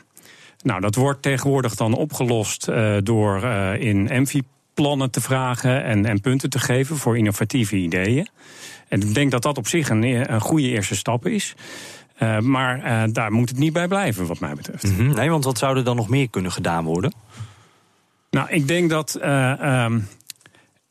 Nou, 0.62 0.80
dat 0.80 0.94
wordt 0.94 1.22
tegenwoordig 1.22 1.74
dan 1.74 1.94
opgelost 1.94 2.68
uh, 2.68 2.96
door 3.02 3.44
uh, 3.44 3.80
in 3.80 4.08
Envi-plannen 4.08 5.10
te 5.10 5.20
vragen 5.20 5.84
en, 5.84 6.06
en 6.06 6.20
punten 6.20 6.50
te 6.50 6.58
geven 6.58 6.96
voor 6.96 7.18
innovatieve 7.18 7.76
ideeën. 7.76 8.28
En 8.88 9.00
ik 9.00 9.14
denk 9.14 9.30
dat 9.30 9.42
dat 9.42 9.58
op 9.58 9.66
zich 9.66 9.88
een, 9.88 10.32
een 10.32 10.40
goede 10.40 10.68
eerste 10.68 10.96
stap 10.96 11.26
is. 11.26 11.54
Uh, 12.22 12.38
maar 12.38 13.12
daar 13.12 13.32
moet 13.32 13.48
het 13.48 13.58
niet 13.58 13.72
bij 13.72 13.88
blijven, 13.88 14.26
wat 14.26 14.40
mij 14.40 14.54
betreft. 14.54 14.84
Mm 14.84 14.96
-hmm. 14.96 15.14
Nee, 15.14 15.30
want 15.30 15.44
wat 15.44 15.58
zou 15.58 15.76
er 15.76 15.84
dan 15.84 15.96
nog 15.96 16.08
meer 16.08 16.30
kunnen 16.30 16.52
gedaan 16.52 16.84
worden? 16.84 17.12
Nou, 18.30 18.48
ik 18.50 18.68
denk 18.68 18.90
dat. 18.90 19.18
Um, 19.24 20.08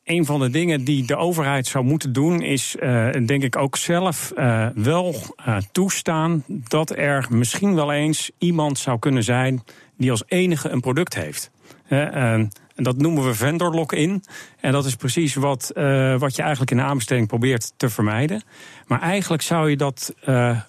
een 0.10 0.26
van 0.26 0.40
de 0.40 0.50
dingen 0.50 0.84
die 0.84 1.06
de 1.06 1.16
overheid 1.16 1.68
zou 1.68 1.86
moeten 1.86 2.14
doen, 2.14 2.42
is 2.42 2.76
uh, 2.80 3.10
denk 3.26 3.44
ik 3.44 3.56
ook 3.56 3.78
zelf 3.78 4.34
uh, 4.36 4.68
wel 4.76 5.16
uh, 5.48 5.58
toestaan 5.72 6.44
dat 6.48 6.98
er 6.98 7.28
misschien 7.30 7.76
wel 7.76 7.92
eens 7.92 8.32
iemand 8.38 8.78
zou 8.78 9.00
kunnen 9.00 9.24
zijn 9.24 9.64
die 9.98 10.12
als 10.12 10.24
enige 10.28 10.70
een 10.70 10.80
product 10.80 11.16
heeft. 11.16 11.52
en 11.88 12.52
dat 12.76 12.98
noemen 12.98 13.26
we 13.26 13.34
vendor 13.34 13.74
lock-in. 13.74 14.24
En 14.60 14.72
dat 14.72 14.86
is 14.86 14.96
precies 14.96 15.36
wat, 15.36 15.72
wat 16.18 16.36
je 16.36 16.42
eigenlijk 16.42 16.72
in 16.72 16.78
de 16.78 16.84
aanbesteding 16.84 17.28
probeert 17.28 17.74
te 17.78 17.90
vermijden. 17.90 18.44
Maar 18.88 19.02
eigenlijk 19.02 19.42
zou 19.42 19.70
je 19.70 19.78
dat 19.78 20.14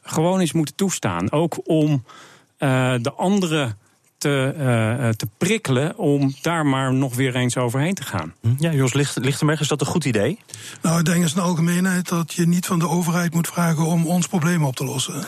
gewoon 0.03 0.41
eens 0.41 0.53
moeten 0.53 0.75
toestaan. 0.75 1.33
Ook 1.33 1.69
om 1.69 2.05
de 3.03 3.13
andere 3.17 3.75
te, 4.21 4.55
uh, 4.59 5.09
te 5.09 5.29
prikkelen 5.39 5.99
om 5.99 6.35
daar 6.43 6.67
maar 6.67 6.95
nog 6.95 7.15
weer 7.15 7.37
eens 7.37 7.57
overheen 7.57 7.95
te 7.95 8.03
gaan. 8.03 8.35
Hm? 8.41 8.49
Ja, 8.59 8.73
Jos 8.73 8.93
Lichtenberg, 9.15 9.61
is 9.61 9.69
dat 9.69 9.81
een 9.81 9.87
goed 9.87 10.05
idee? 10.05 10.39
Nou, 10.83 10.99
ik 10.99 11.05
denk 11.05 11.23
in 11.23 11.29
zijn 11.29 11.45
algemeenheid 11.45 12.09
dat 12.09 12.33
je 12.33 12.47
niet 12.47 12.67
van 12.67 12.79
de 12.79 12.89
overheid 12.89 13.35
moet 13.35 13.49
vragen 13.49 13.85
om 13.85 14.07
ons 14.07 14.27
probleem 14.27 14.65
op 14.65 14.77
te 14.77 14.85
lossen. 14.85 15.25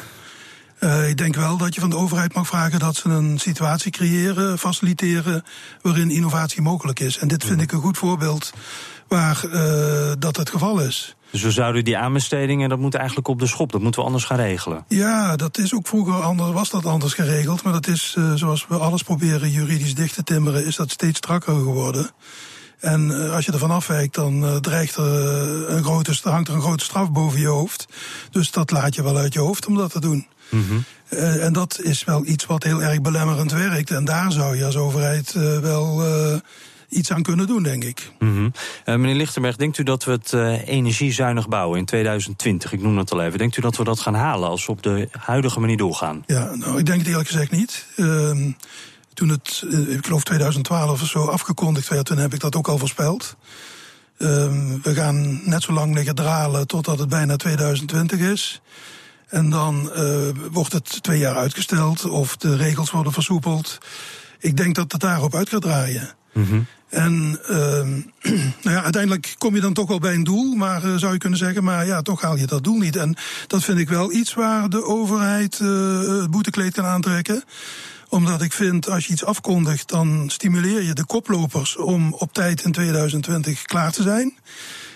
Uh, 0.81 1.09
ik 1.09 1.17
denk 1.17 1.35
wel 1.35 1.57
dat 1.57 1.75
je 1.75 1.81
van 1.81 1.91
de 1.91 1.97
overheid 1.97 2.35
mag 2.35 2.47
vragen 2.47 2.79
dat 2.79 2.97
ze 2.97 3.09
een 3.09 3.39
situatie 3.39 3.91
creëren, 3.91 4.59
faciliteren, 4.59 5.45
waarin 5.83 6.11
innovatie 6.11 6.63
mogelijk 6.63 7.01
is. 7.01 7.19
En 7.19 7.29
dit 7.29 7.45
vind 7.45 7.57
hm. 7.57 7.63
ik 7.63 7.73
een 7.73 7.81
goed 7.81 7.99
voorbeeld 7.99 8.53
waar 9.09 9.45
uh, 9.47 10.13
dat 10.19 10.37
het 10.37 10.51
geval 10.51 10.81
is. 10.81 11.17
Dus 11.33 11.43
we 11.43 11.51
zouden 11.51 11.85
die 11.85 11.99
aanbestedingen, 11.99 12.69
dat 12.69 12.79
moet 12.79 12.95
eigenlijk 12.95 13.29
op 13.29 13.39
de 13.39 13.47
schop. 13.47 13.73
Dat 13.73 13.81
moeten 13.81 14.01
we 14.01 14.07
anders 14.07 14.25
gaan 14.25 14.37
regelen. 14.37 14.85
Ja, 14.89 15.37
dat 15.37 15.59
is 15.59 15.75
ook 15.75 15.87
vroeger 15.87 16.23
anders, 16.23 16.53
was 16.53 16.71
dat 16.71 16.87
anders 16.87 17.15
geregeld. 17.15 17.63
Maar 17.63 17.73
dat 17.73 17.87
is, 17.87 18.15
uh, 18.19 18.33
zoals 18.35 18.67
we 18.69 18.77
alles 18.77 19.03
proberen 19.03 19.51
juridisch 19.51 19.95
dicht 19.95 20.15
te 20.15 20.23
timmeren, 20.23 20.67
is 20.67 20.77
dat 20.77 20.91
steeds 20.91 21.19
strakker 21.19 21.55
geworden. 21.55 22.11
En 22.79 23.11
uh, 23.11 23.35
als 23.35 23.45
je 23.45 23.53
ervan 23.53 23.71
afwijkt, 23.71 24.15
dan 24.15 24.45
uh, 24.45 24.57
dreigt 24.57 24.97
er 24.97 25.71
een 25.71 25.85
grote, 25.85 26.19
hangt 26.23 26.49
er 26.49 26.55
een 26.55 26.61
grote 26.61 26.85
straf 26.85 27.13
boven 27.13 27.41
je 27.41 27.47
hoofd. 27.47 27.87
Dus 28.31 28.51
dat 28.51 28.71
laat 28.71 28.95
je 28.95 29.03
wel 29.03 29.17
uit 29.17 29.33
je 29.33 29.41
hoofd 29.41 29.67
om 29.67 29.77
dat 29.77 29.91
te 29.91 30.01
doen. 30.01 30.27
Mm 30.51 30.65
-hmm. 30.69 30.85
en 31.41 31.53
dat 31.53 31.81
is 31.83 32.05
wel 32.05 32.27
iets 32.27 32.47
wat 32.47 32.63
heel 32.63 32.83
erg 32.83 33.01
belemmerend 33.01 33.53
werkt. 33.53 33.91
En 33.91 34.05
daar 34.05 34.33
zou 34.33 34.57
je 34.57 34.65
als 34.65 34.77
overheid 34.77 35.33
wel 35.61 36.03
iets 36.93 37.13
aan 37.13 37.23
kunnen 37.23 37.47
doen, 37.47 37.63
denk 37.63 37.85
ik. 37.85 38.11
Mm 38.19 38.35
-hmm. 38.35 38.53
uh, 38.87 38.95
meneer 38.95 39.15
Lichtenberg, 39.15 39.57
denkt 39.57 39.79
u 39.79 39.83
dat 39.83 40.05
we 40.05 40.11
het 40.11 40.33
uh, 40.33 40.69
energiezuinig 40.69 41.49
bouwen 41.49 41.79
in 41.79 41.85
2020, 41.85 42.73
ik 42.73 42.83
noem 42.83 42.99
het 42.99 43.13
al 43.13 43.23
even, 43.23 43.39
denkt 43.39 43.57
u 43.57 43.61
dat 43.61 43.77
we 43.77 43.85
dat 43.85 44.01
gaan 44.01 44.15
halen 44.15 44.49
als 44.49 44.67
we 44.67 44.73
op 44.73 44.83
de 44.83 45.09
huidige 45.19 45.61
manier 45.61 45.77
doorgaan? 45.77 46.23
Ja, 46.27 46.55
nou, 46.55 46.79
ik 46.79 46.87
denk 46.87 46.99
het 46.99 47.09
eerlijk 47.09 47.29
gezegd 47.29 47.51
niet. 47.51 47.87
Uh, 47.97 48.31
toen 49.15 49.29
het, 49.29 49.65
eh, 49.71 49.95
ik 49.95 50.07
geloof 50.07 50.23
2012 50.23 51.03
of 51.03 51.09
zo 51.09 51.25
afgekondigd 51.25 51.89
werd, 51.89 52.07
toen 52.07 52.19
heb 52.19 52.35
ik 52.35 52.41
dat 52.41 52.57
ook 52.57 52.69
al 52.69 52.79
voorspeld. 52.79 53.37
Ehm, 54.19 54.81
we 54.83 54.95
gaan 54.95 55.41
net 55.45 55.63
zo 55.63 55.73
lang 55.73 55.95
liggen 55.95 56.15
dralen 56.15 56.67
totdat 56.67 56.99
het 56.99 57.09
bijna 57.09 57.37
2020 57.37 58.19
is. 58.19 58.63
En 59.29 59.51
dan 59.51 59.91
wordt 60.51 60.73
het 60.73 61.03
twee 61.03 61.19
jaar 61.19 61.37
uitgesteld 61.37 62.05
of 62.09 62.37
de 62.37 62.57
regels 62.57 62.91
worden 62.91 63.13
versoepeld. 63.13 63.79
Ik 64.39 64.57
denk 64.57 64.75
dat 64.75 64.93
het 64.93 65.01
daarop 65.01 65.35
uit 65.35 65.49
gaat 65.49 65.63
draaien. 65.63 66.15
Mm 66.33 66.45
-hmm. 66.45 66.67
En 66.93 67.39
uh, 67.51 67.57
nou 68.63 68.77
ja, 68.77 68.83
uiteindelijk 68.83 69.35
kom 69.39 69.55
je 69.55 69.61
dan 69.61 69.73
toch 69.73 69.89
wel 69.89 69.99
bij 69.99 70.15
een 70.15 70.25
doel, 70.25 70.55
maar 70.55 70.85
uh, 70.85 70.97
zou 70.97 71.13
je 71.13 71.19
kunnen 71.19 71.39
zeggen, 71.39 71.65
maar 71.65 71.87
ja, 71.87 72.03
toch 72.03 72.21
haal 72.21 72.37
je 72.37 72.47
dat 72.47 72.65
doel 72.65 72.79
niet. 72.79 72.97
En 72.97 73.17
dat 73.47 73.65
vind 73.65 73.79
ik 73.79 73.89
wel 73.89 74.13
iets 74.13 74.35
waar 74.35 74.69
de 74.69 74.85
overheid 74.85 75.59
het 75.59 76.31
boetekleed 76.31 76.73
kan 76.73 76.85
aantrekken 76.85 77.45
omdat 78.09 78.43
ik 78.43 78.53
vind, 78.53 78.89
als 78.89 79.07
je 79.07 79.13
iets 79.13 79.25
afkondigt, 79.25 79.89
dan 79.89 80.31
stimuleer 80.31 80.83
je 80.83 80.93
de 80.93 81.05
koplopers 81.05 81.77
om 81.77 82.13
op 82.13 82.33
tijd 82.33 82.65
in 82.65 82.73
2020 82.73 83.63
klaar 83.63 83.93
te 83.93 84.03
zijn. 84.03 84.35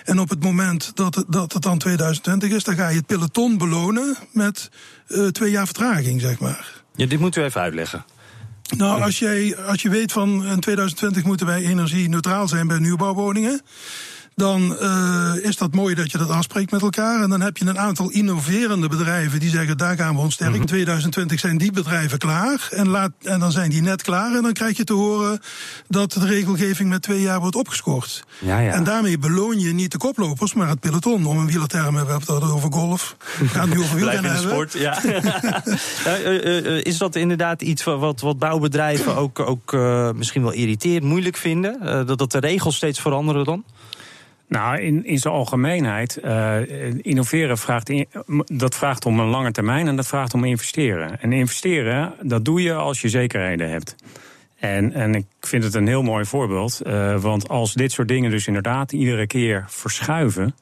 En 0.04 0.18
op 0.18 0.28
het 0.28 0.42
moment 0.42 0.90
dat 0.94 1.14
het, 1.14 1.24
dat 1.28 1.56
dan 1.62 1.78
2020 1.78 2.50
is, 2.50 2.64
dan 2.64 2.74
ga 2.74 2.88
je 2.88 2.96
het 2.96 3.06
peloton 3.06 3.58
belonen 3.58 4.16
met 4.32 4.70
twee 5.32 5.50
jaar 5.50 5.66
vertraging, 5.66 6.20
zeg 6.20 6.38
maar. 6.38 6.82
Ja, 6.96 7.06
dit 7.06 7.20
moet 7.20 7.36
u 7.36 7.42
even 7.42 7.60
uitleggen. 7.60 8.04
Nou, 8.76 9.02
als, 9.02 9.18
jij, 9.18 9.56
als 9.56 9.82
je 9.82 9.90
weet 9.90 10.12
van 10.12 10.46
in 10.46 10.60
2020 10.60 11.24
moeten 11.24 11.46
wij 11.46 11.64
energie 11.64 12.08
neutraal 12.08 12.48
zijn 12.48 12.66
bij 12.66 12.78
nieuwbouwwoningen 12.78 13.60
dan 14.36 14.76
uh, 14.80 15.44
is 15.44 15.56
dat 15.56 15.74
mooi 15.74 15.94
dat 15.94 16.10
je 16.10 16.18
dat 16.18 16.30
afspreekt 16.30 16.70
met 16.70 16.82
elkaar. 16.82 17.22
En 17.22 17.30
dan 17.30 17.40
heb 17.40 17.56
je 17.56 17.66
een 17.66 17.78
aantal 17.78 18.10
innoverende 18.10 18.88
bedrijven 18.88 19.40
die 19.40 19.50
zeggen: 19.50 19.76
daar 19.76 19.96
gaan 19.96 20.14
we 20.14 20.20
ons 20.20 20.34
sterk. 20.34 20.54
In 20.54 20.66
2020 20.66 21.40
zijn 21.40 21.58
die 21.58 21.72
bedrijven 21.72 22.18
klaar. 22.18 22.68
En, 22.70 22.88
laat, 22.88 23.10
en 23.22 23.40
dan 23.40 23.52
zijn 23.52 23.70
die 23.70 23.82
net 23.82 24.02
klaar. 24.02 24.36
En 24.36 24.42
dan 24.42 24.52
krijg 24.52 24.76
je 24.76 24.84
te 24.84 24.92
horen 24.92 25.40
dat 25.88 26.12
de 26.12 26.26
regelgeving 26.26 26.88
met 26.88 27.02
twee 27.02 27.20
jaar 27.20 27.40
wordt 27.40 27.56
opgescoord. 27.56 28.24
Ja, 28.38 28.58
ja. 28.58 28.72
En 28.72 28.84
daarmee 28.84 29.18
beloon 29.18 29.60
je 29.60 29.72
niet 29.72 29.92
de 29.92 29.98
koplopers, 29.98 30.54
maar 30.54 30.68
het 30.68 30.80
peloton. 30.80 31.26
Om 31.26 31.38
een 31.38 31.46
wielerterm 31.46 31.96
hebben 31.96 32.20
we 32.26 32.32
het 32.32 32.42
over 32.42 32.72
golf. 32.72 33.16
Gaan 33.46 33.68
nu 33.68 33.78
over 33.78 33.96
wielrennen 33.96 34.32
hebben. 34.32 34.50
Sport, 34.50 34.72
ja. 34.72 35.04
uh, 36.06 36.84
is 36.90 36.98
dat 36.98 37.16
inderdaad 37.16 37.62
iets 37.62 37.84
wat, 37.84 38.20
wat 38.20 38.38
bouwbedrijven 38.38 39.16
ook, 39.16 39.40
ook 39.40 39.72
misschien 40.14 40.42
wel 40.42 40.52
irriteert, 40.52 41.02
moeilijk 41.02 41.36
vinden? 41.36 42.06
dat, 42.06 42.18
dat 42.18 42.32
de 42.32 42.38
regels 42.38 42.76
steeds 42.76 43.00
veranderen 43.00 43.44
dan? 43.44 43.64
Nou, 44.48 44.80
in, 44.80 45.04
in 45.04 45.18
zijn 45.18 45.34
algemeenheid, 45.34 46.18
uh, 46.24 46.56
innoveren 46.96 47.58
vraagt, 47.58 47.92
dat 48.46 48.74
vraagt 48.74 49.06
om 49.06 49.20
een 49.20 49.28
lange 49.28 49.50
termijn 49.50 49.88
en 49.88 49.96
dat 49.96 50.06
vraagt 50.06 50.34
om 50.34 50.44
investeren. 50.44 51.20
En 51.20 51.32
investeren, 51.32 52.14
dat 52.22 52.44
doe 52.44 52.62
je 52.62 52.74
als 52.74 53.00
je 53.00 53.08
zekerheden 53.08 53.70
hebt. 53.70 53.94
En, 54.56 54.92
en 54.92 55.14
ik 55.14 55.26
vind 55.40 55.64
het 55.64 55.74
een 55.74 55.86
heel 55.86 56.02
mooi 56.02 56.24
voorbeeld, 56.24 56.80
uh, 56.86 57.20
want 57.20 57.48
als 57.48 57.74
dit 57.74 57.92
soort 57.92 58.08
dingen 58.08 58.30
dus 58.30 58.46
inderdaad 58.46 58.92
iedere 58.92 59.26
keer 59.26 59.64
verschuiven, 59.68 60.54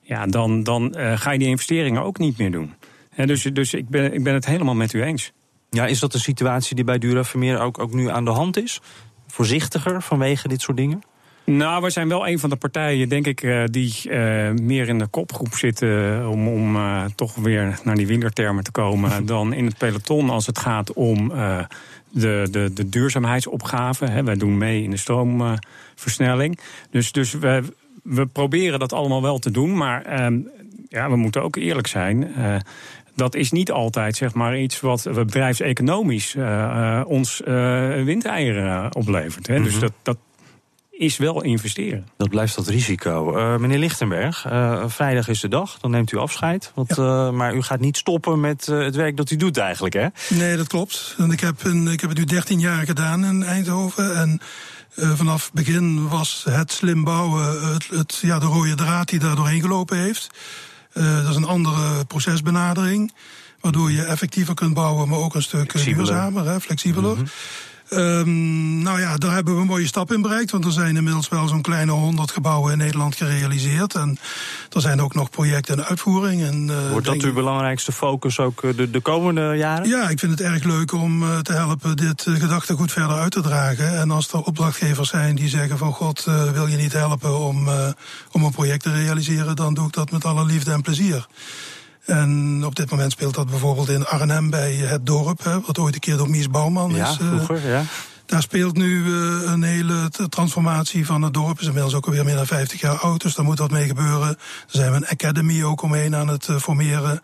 ja, 0.00 0.26
dan, 0.26 0.62
dan 0.62 0.94
uh, 0.98 1.18
ga 1.18 1.30
je 1.30 1.38
die 1.38 1.48
investeringen 1.48 2.02
ook 2.02 2.18
niet 2.18 2.38
meer 2.38 2.50
doen. 2.50 2.74
En 3.14 3.26
dus 3.26 3.42
dus 3.42 3.74
ik, 3.74 3.88
ben, 3.88 4.14
ik 4.14 4.22
ben 4.22 4.34
het 4.34 4.46
helemaal 4.46 4.74
met 4.74 4.92
u 4.92 5.02
eens. 5.02 5.32
Ja, 5.70 5.86
is 5.86 6.00
dat 6.00 6.14
een 6.14 6.20
situatie 6.20 6.74
die 6.74 6.84
bij 6.84 6.98
Dura 6.98 7.24
Vermeer 7.24 7.60
ook, 7.60 7.78
ook 7.78 7.92
nu 7.92 8.10
aan 8.10 8.24
de 8.24 8.30
hand 8.30 8.56
is? 8.56 8.80
Voorzichtiger 9.26 10.02
vanwege 10.02 10.48
dit 10.48 10.60
soort 10.60 10.76
dingen? 10.76 11.02
Nou, 11.56 11.82
we 11.82 11.90
zijn 11.90 12.08
wel 12.08 12.28
een 12.28 12.38
van 12.38 12.50
de 12.50 12.56
partijen, 12.56 13.08
denk 13.08 13.26
ik, 13.26 13.42
uh, 13.42 13.64
die 13.64 13.94
uh, 14.04 14.50
meer 14.50 14.88
in 14.88 14.98
de 14.98 15.06
kopgroep 15.06 15.54
zitten 15.54 16.28
om, 16.28 16.48
om 16.48 16.76
uh, 16.76 17.04
toch 17.14 17.34
weer 17.34 17.78
naar 17.84 17.94
die 17.94 18.06
wintertermen 18.06 18.64
te 18.64 18.70
komen 18.70 19.26
dan 19.26 19.52
in 19.52 19.64
het 19.64 19.78
peloton 19.78 20.30
als 20.30 20.46
het 20.46 20.58
gaat 20.58 20.92
om 20.92 21.28
de, 22.10 22.48
de, 22.50 22.72
de 22.72 22.88
duurzaamheidsopgave. 22.88 24.04
Hè. 24.04 24.24
Wij 24.24 24.36
doen 24.36 24.58
mee 24.58 24.82
in 24.82 24.90
de 24.90 24.96
stroomversnelling. 24.96 26.58
dus 26.90 27.12
dus 27.12 27.32
we, 27.32 27.62
we 28.02 28.26
proberen 28.26 28.78
dat 28.78 28.92
allemaal 28.92 29.22
wel 29.22 29.38
te 29.38 29.50
doen, 29.50 29.76
maar 29.76 30.02
ehm, 30.02 30.38
ja, 30.88 31.10
we 31.10 31.16
moeten 31.16 31.42
ook 31.42 31.56
eerlijk 31.56 31.86
zijn 31.86 32.32
dat 33.14 33.34
is 33.34 33.50
niet 33.50 33.70
altijd 33.70 34.16
zeg 34.16 34.34
maar, 34.34 34.58
iets 34.58 34.80
wat 34.80 35.08
bedrijfseconomisch 35.14 36.34
uh, 36.34 37.02
ons 37.06 37.42
uh, 37.44 38.04
windeieren 38.04 38.94
oplevert. 38.94 39.46
Hè. 39.46 39.62
Dus 39.62 39.72
mhm. 39.72 39.80
dat, 39.80 39.92
dat 40.02 40.18
is 41.02 41.16
wel 41.16 41.42
investeren. 41.42 42.06
Dat 42.16 42.28
blijft 42.28 42.54
dat 42.54 42.68
risico. 42.68 43.36
Uh, 43.36 43.56
meneer 43.56 43.78
Lichtenberg, 43.78 44.46
vrijdag 44.86 45.28
is 45.28 45.40
de 45.40 45.48
dag, 45.48 45.78
dan 45.78 45.90
neemt 45.90 46.12
u 46.12 46.16
afscheid. 46.16 46.72
Want, 46.74 46.96
maar 47.32 47.54
u 47.54 47.62
gaat 47.62 47.80
niet 47.80 47.96
stoppen 47.96 48.40
met 48.40 48.66
het 48.66 48.94
werk 48.94 49.16
dat 49.16 49.30
u 49.30 49.36
doet 49.36 49.56
eigenlijk, 49.56 49.94
hè? 49.94 50.06
Nee, 50.28 50.56
dat 50.56 50.66
klopt. 50.66 51.16
ik, 51.30 51.40
heb 51.40 51.64
een, 51.64 51.88
ik 51.88 52.00
heb 52.00 52.10
het 52.10 52.18
nu 52.18 52.24
13 52.24 52.60
jaar 52.60 52.84
gedaan 52.84 53.24
in 53.24 53.42
Eindhoven. 53.42 54.16
En 54.16 54.40
vanaf 54.96 55.44
het 55.44 55.52
begin 55.52 56.08
was 56.08 56.44
het 56.50 56.72
slim 56.72 57.04
bouwen 57.04 57.72
het, 57.72 57.88
het, 57.88 58.18
ja, 58.22 58.38
de 58.38 58.46
rode 58.46 58.74
draad 58.74 59.08
die 59.08 59.18
daar 59.18 59.36
doorheen 59.36 59.60
gelopen 59.60 59.98
heeft. 59.98 60.30
Uh, 60.94 61.22
dat 61.22 61.30
is 61.30 61.36
een 61.36 61.44
andere 61.44 62.04
procesbenadering. 62.04 63.12
Waardoor 63.60 63.90
je 63.90 64.02
effectiever 64.02 64.54
kunt 64.54 64.74
bouwen, 64.74 65.08
maar 65.08 65.18
ook 65.18 65.34
een 65.34 65.42
stuk 65.42 65.84
duurzamer, 65.84 66.46
hè, 66.46 66.60
flexibeler. 66.60 67.16
Mm 67.16 67.24
Um, 67.94 68.82
nou 68.82 69.00
ja, 69.00 69.16
daar 69.16 69.34
hebben 69.34 69.54
we 69.54 69.60
een 69.60 69.66
mooie 69.66 69.86
stap 69.86 70.12
in 70.12 70.22
bereikt. 70.22 70.50
Want 70.50 70.64
er 70.64 70.72
zijn 70.72 70.96
inmiddels 70.96 71.28
wel 71.28 71.48
zo'n 71.48 71.62
kleine 71.62 71.92
100 71.92 72.30
gebouwen 72.30 72.72
in 72.72 72.78
Nederland 72.78 73.16
gerealiseerd. 73.16 73.94
En 73.94 74.18
er 74.70 74.80
zijn 74.80 75.00
ook 75.00 75.14
nog 75.14 75.30
projecten 75.30 75.76
in 75.76 75.84
uitvoering. 75.84 76.42
En, 76.42 76.68
uh, 76.70 76.90
Wordt 76.90 77.06
dat 77.06 77.22
uw 77.22 77.32
belangrijkste 77.32 77.92
focus 77.92 78.38
ook 78.38 78.62
eh, 78.62 78.76
de, 78.76 78.90
de 78.90 79.00
komende 79.00 79.54
jaren? 79.56 79.88
Ja, 79.88 80.08
ik 80.08 80.18
vind 80.18 80.32
het 80.32 80.40
erg 80.40 80.64
leuk 80.64 80.92
om 80.92 81.22
uh, 81.22 81.38
te 81.38 81.52
helpen 81.52 81.96
dit 81.96 82.26
uh, 82.26 82.40
gedachtegoed 82.40 82.92
verder 82.92 83.16
uit 83.16 83.32
te 83.32 83.40
dragen. 83.40 83.98
En 83.98 84.10
als 84.10 84.32
er 84.32 84.42
opdrachtgevers 84.42 85.08
zijn 85.08 85.34
die 85.34 85.48
zeggen 85.48 85.78
van 85.78 85.92
god, 85.92 86.24
wil 86.52 86.66
je 86.66 86.76
niet 86.76 86.92
helpen 86.92 87.38
om, 87.38 87.68
om 88.32 88.44
een 88.44 88.52
project 88.52 88.82
te 88.82 88.92
realiseren, 88.92 89.56
dan 89.56 89.74
doe 89.74 89.86
ik 89.86 89.92
dat 89.92 90.10
met 90.10 90.24
alle 90.24 90.44
liefde 90.44 90.72
en 90.72 90.82
plezier. 90.82 91.26
En 92.04 92.62
op 92.64 92.74
dit 92.74 92.90
moment 92.90 93.12
speelt 93.12 93.34
dat 93.34 93.50
bijvoorbeeld 93.50 93.88
in 93.88 94.06
Arnhem 94.06 94.50
bij 94.50 94.72
het 94.72 95.06
dorp, 95.06 95.44
hè, 95.44 95.60
wat 95.60 95.78
ooit 95.78 95.94
een 95.94 96.00
keer 96.00 96.16
door 96.16 96.30
Mies 96.30 96.50
Bouwman 96.50 96.94
ja, 96.94 97.10
is. 97.10 97.18
Eh, 97.18 97.44
vroeger, 97.44 97.70
ja. 97.70 97.82
Daar 98.26 98.42
speelt 98.42 98.76
nu 98.76 99.04
uh, 99.04 99.42
een 99.50 99.62
hele 99.62 100.10
transformatie 100.28 101.06
van 101.06 101.22
het 101.22 101.34
dorp. 101.34 101.60
is 101.60 101.66
inmiddels 101.66 101.94
ook 101.94 102.06
alweer 102.06 102.24
meer 102.24 102.36
dan 102.36 102.46
50 102.46 102.80
jaar 102.80 102.98
oud, 102.98 103.22
dus 103.22 103.34
daar 103.34 103.44
moet 103.44 103.58
wat 103.58 103.70
mee 103.70 103.86
gebeuren. 103.86 104.28
Er 104.28 104.36
zijn 104.66 104.90
we 104.90 104.96
een 104.96 105.06
academy 105.06 105.62
ook 105.62 105.82
omheen 105.82 106.14
aan 106.14 106.28
het 106.28 106.48
uh, 106.48 106.56
formeren. 106.56 107.20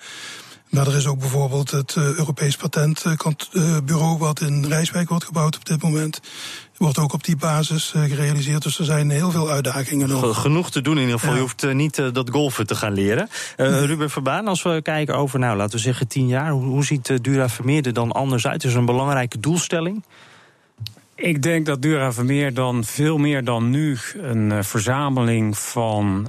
Maar 0.68 0.86
er 0.86 0.96
is 0.96 1.06
ook 1.06 1.18
bijvoorbeeld 1.18 1.70
het 1.70 1.94
Europees 1.96 2.56
Patentbureau, 2.56 4.18
wat 4.18 4.40
in 4.40 4.66
Rijswijk 4.66 5.08
wordt 5.08 5.24
gebouwd 5.24 5.56
op 5.56 5.64
dit 5.64 5.82
moment 5.82 6.20
wordt 6.78 6.98
ook 6.98 7.12
op 7.12 7.24
die 7.24 7.36
basis 7.36 7.92
uh, 7.96 8.02
gerealiseerd. 8.02 8.62
Dus 8.62 8.78
er 8.78 8.84
zijn 8.84 9.10
heel 9.10 9.30
veel 9.30 9.50
uitdagingen 9.50 10.08
nog. 10.08 10.40
Genoeg 10.40 10.70
te 10.70 10.80
doen 10.80 10.96
in 10.96 11.02
ieder 11.02 11.18
geval. 11.18 11.34
Je 11.34 11.40
hoeft 11.40 11.64
uh, 11.64 11.74
niet 11.74 11.98
uh, 11.98 12.06
dat 12.12 12.30
golfen 12.30 12.66
te 12.66 12.74
gaan 12.74 12.92
leren. 12.92 13.28
Nee. 13.56 13.86
Ruben 13.86 14.10
Verbaan, 14.10 14.48
als 14.48 14.62
we 14.62 14.80
kijken 14.82 15.16
over, 15.16 15.38
nou, 15.38 15.56
laten 15.56 15.76
we 15.76 15.82
zeggen, 15.82 16.08
tien 16.08 16.26
jaar. 16.26 16.50
Hoe, 16.50 16.64
hoe 16.64 16.84
ziet 16.84 17.18
Dura 17.22 17.48
Vermeer 17.48 17.86
er 17.86 17.92
dan 17.92 18.12
anders 18.12 18.46
uit? 18.46 18.64
Is 18.64 18.72
er 18.72 18.78
een 18.78 18.84
belangrijke 18.84 19.40
doelstelling? 19.40 20.04
Ik 21.14 21.42
denk 21.42 21.66
dat 21.66 21.82
Dura 21.82 22.12
Vermeer 22.12 22.54
dan 22.54 22.84
veel 22.84 23.18
meer 23.18 23.44
dan 23.44 23.70
nu 23.70 23.98
een 24.22 24.64
verzameling 24.64 25.58
van 25.58 26.28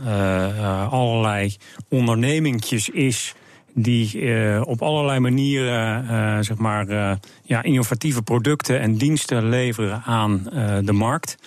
allerlei 0.90 1.56
ondernemingjes 1.90 2.90
is 2.90 3.34
die 3.74 4.22
uh, 4.22 4.62
op 4.66 4.82
allerlei 4.82 5.20
manieren 5.20 6.04
uh, 6.04 6.38
zeg 6.40 6.58
maar, 6.58 6.90
uh, 6.90 7.12
ja, 7.44 7.64
innovatieve 7.64 8.22
producten 8.22 8.80
en 8.80 8.96
diensten 8.96 9.50
leveren 9.50 10.02
aan 10.02 10.44
de 10.86 10.94
markt. 10.94 11.38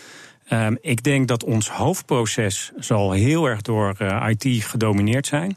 Um, 0.50 0.78
ik 0.80 1.02
denk 1.02 1.28
dat 1.28 1.44
ons 1.44 1.70
hoofdproces 1.70 2.72
zal 2.76 3.12
heel 3.12 3.46
erg 3.46 3.62
door 3.62 3.96
IT 4.28 4.64
gedomineerd 4.64 5.26
zijn. 5.26 5.56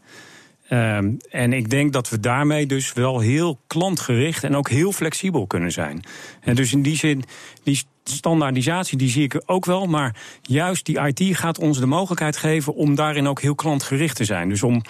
Um, 0.69 1.17
en 1.29 1.53
ik 1.53 1.69
denk 1.69 1.93
dat 1.93 2.09
we 2.09 2.19
daarmee 2.19 2.65
dus 2.65 2.93
wel 2.93 3.19
heel 3.19 3.59
klantgericht 3.67 4.43
en 4.43 4.55
ook 4.55 4.69
heel 4.69 4.91
flexibel 4.91 5.47
kunnen 5.47 5.71
zijn. 5.71 6.03
En 6.41 6.55
dus 6.55 6.73
in 6.73 6.81
die 6.81 6.97
zin, 6.97 7.23
die 7.63 7.83
standaardisatie 8.03 8.97
die 8.97 9.09
zie 9.09 9.23
ik 9.23 9.41
ook 9.45 9.65
wel. 9.65 9.85
Maar 9.85 10.15
juist 10.41 10.85
die 10.85 10.99
IT 10.99 11.37
gaat 11.37 11.59
ons 11.59 11.79
de 11.79 11.85
mogelijkheid 11.85 12.37
geven 12.37 12.73
om 12.73 12.95
daarin 12.95 13.27
ook 13.27 13.41
heel 13.41 13.55
klantgericht 13.55 14.15
te 14.15 14.25
zijn. 14.25 14.49
Dus 14.49 14.63
om 14.63 14.81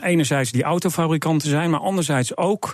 enerzijds 0.00 0.50
die 0.50 0.62
autofabrikant 0.62 1.42
te 1.42 1.48
zijn, 1.48 1.70
maar 1.70 1.80
anderzijds 1.80 2.36
ook 2.36 2.72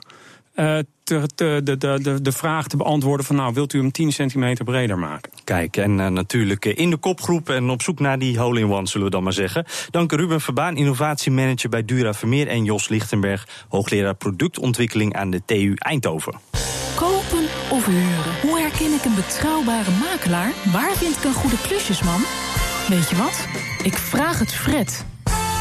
uh, 0.56 0.78
te, 1.02 1.28
de, 1.34 1.60
de, 1.64 1.98
de, 2.02 2.22
de 2.22 2.32
vraag 2.32 2.66
te 2.66 2.76
beantwoorden 2.76 3.26
van 3.26 3.36
nou, 3.36 3.54
wilt 3.54 3.72
u 3.72 3.78
hem 3.78 3.90
10 3.90 4.12
centimeter 4.12 4.64
breder 4.64 4.98
maken? 4.98 5.32
Kijk, 5.44 5.76
en 5.76 5.98
uh, 5.98 6.06
natuurlijk 6.06 6.64
in 6.64 6.90
de 6.90 6.96
kopgroep 6.96 7.48
en 7.48 7.70
op 7.70 7.82
zoek 7.82 8.00
naar 8.00 8.18
die 8.18 8.38
hole-in-one, 8.38 8.86
zullen 8.86 9.06
we 9.06 9.12
dan 9.12 9.22
maar 9.22 9.32
zeggen. 9.32 9.64
Dank 9.90 10.12
Ruben 10.12 10.40
Verbaan, 10.40 10.76
innovatiemanager 10.76 11.68
bij 11.68 11.84
Dura 11.84 12.14
Vermeer 12.14 12.48
en 12.48 12.64
Jos 12.64 12.88
Lichtenberg, 12.88 13.48
hoogleraar 13.68 14.14
productontwikkeling 14.14 15.14
aan 15.14 15.30
de 15.30 15.42
TU 15.44 15.74
Eindhoven. 15.74 16.34
Kopen 16.96 17.44
of 17.70 17.86
huren? 17.86 18.40
Hoe 18.42 18.58
herken 18.58 18.92
ik 18.92 19.04
een 19.04 19.14
betrouwbare 19.14 19.90
makelaar? 19.90 20.52
Waar 20.72 20.92
vind 20.96 21.16
ik 21.16 21.24
een 21.24 21.34
goede 21.34 21.60
klusjesman? 21.60 22.20
Weet 22.88 23.08
je 23.08 23.16
wat? 23.16 23.46
Ik 23.82 23.94
vraag 23.94 24.38
het 24.38 24.54
Fred. 24.54 25.15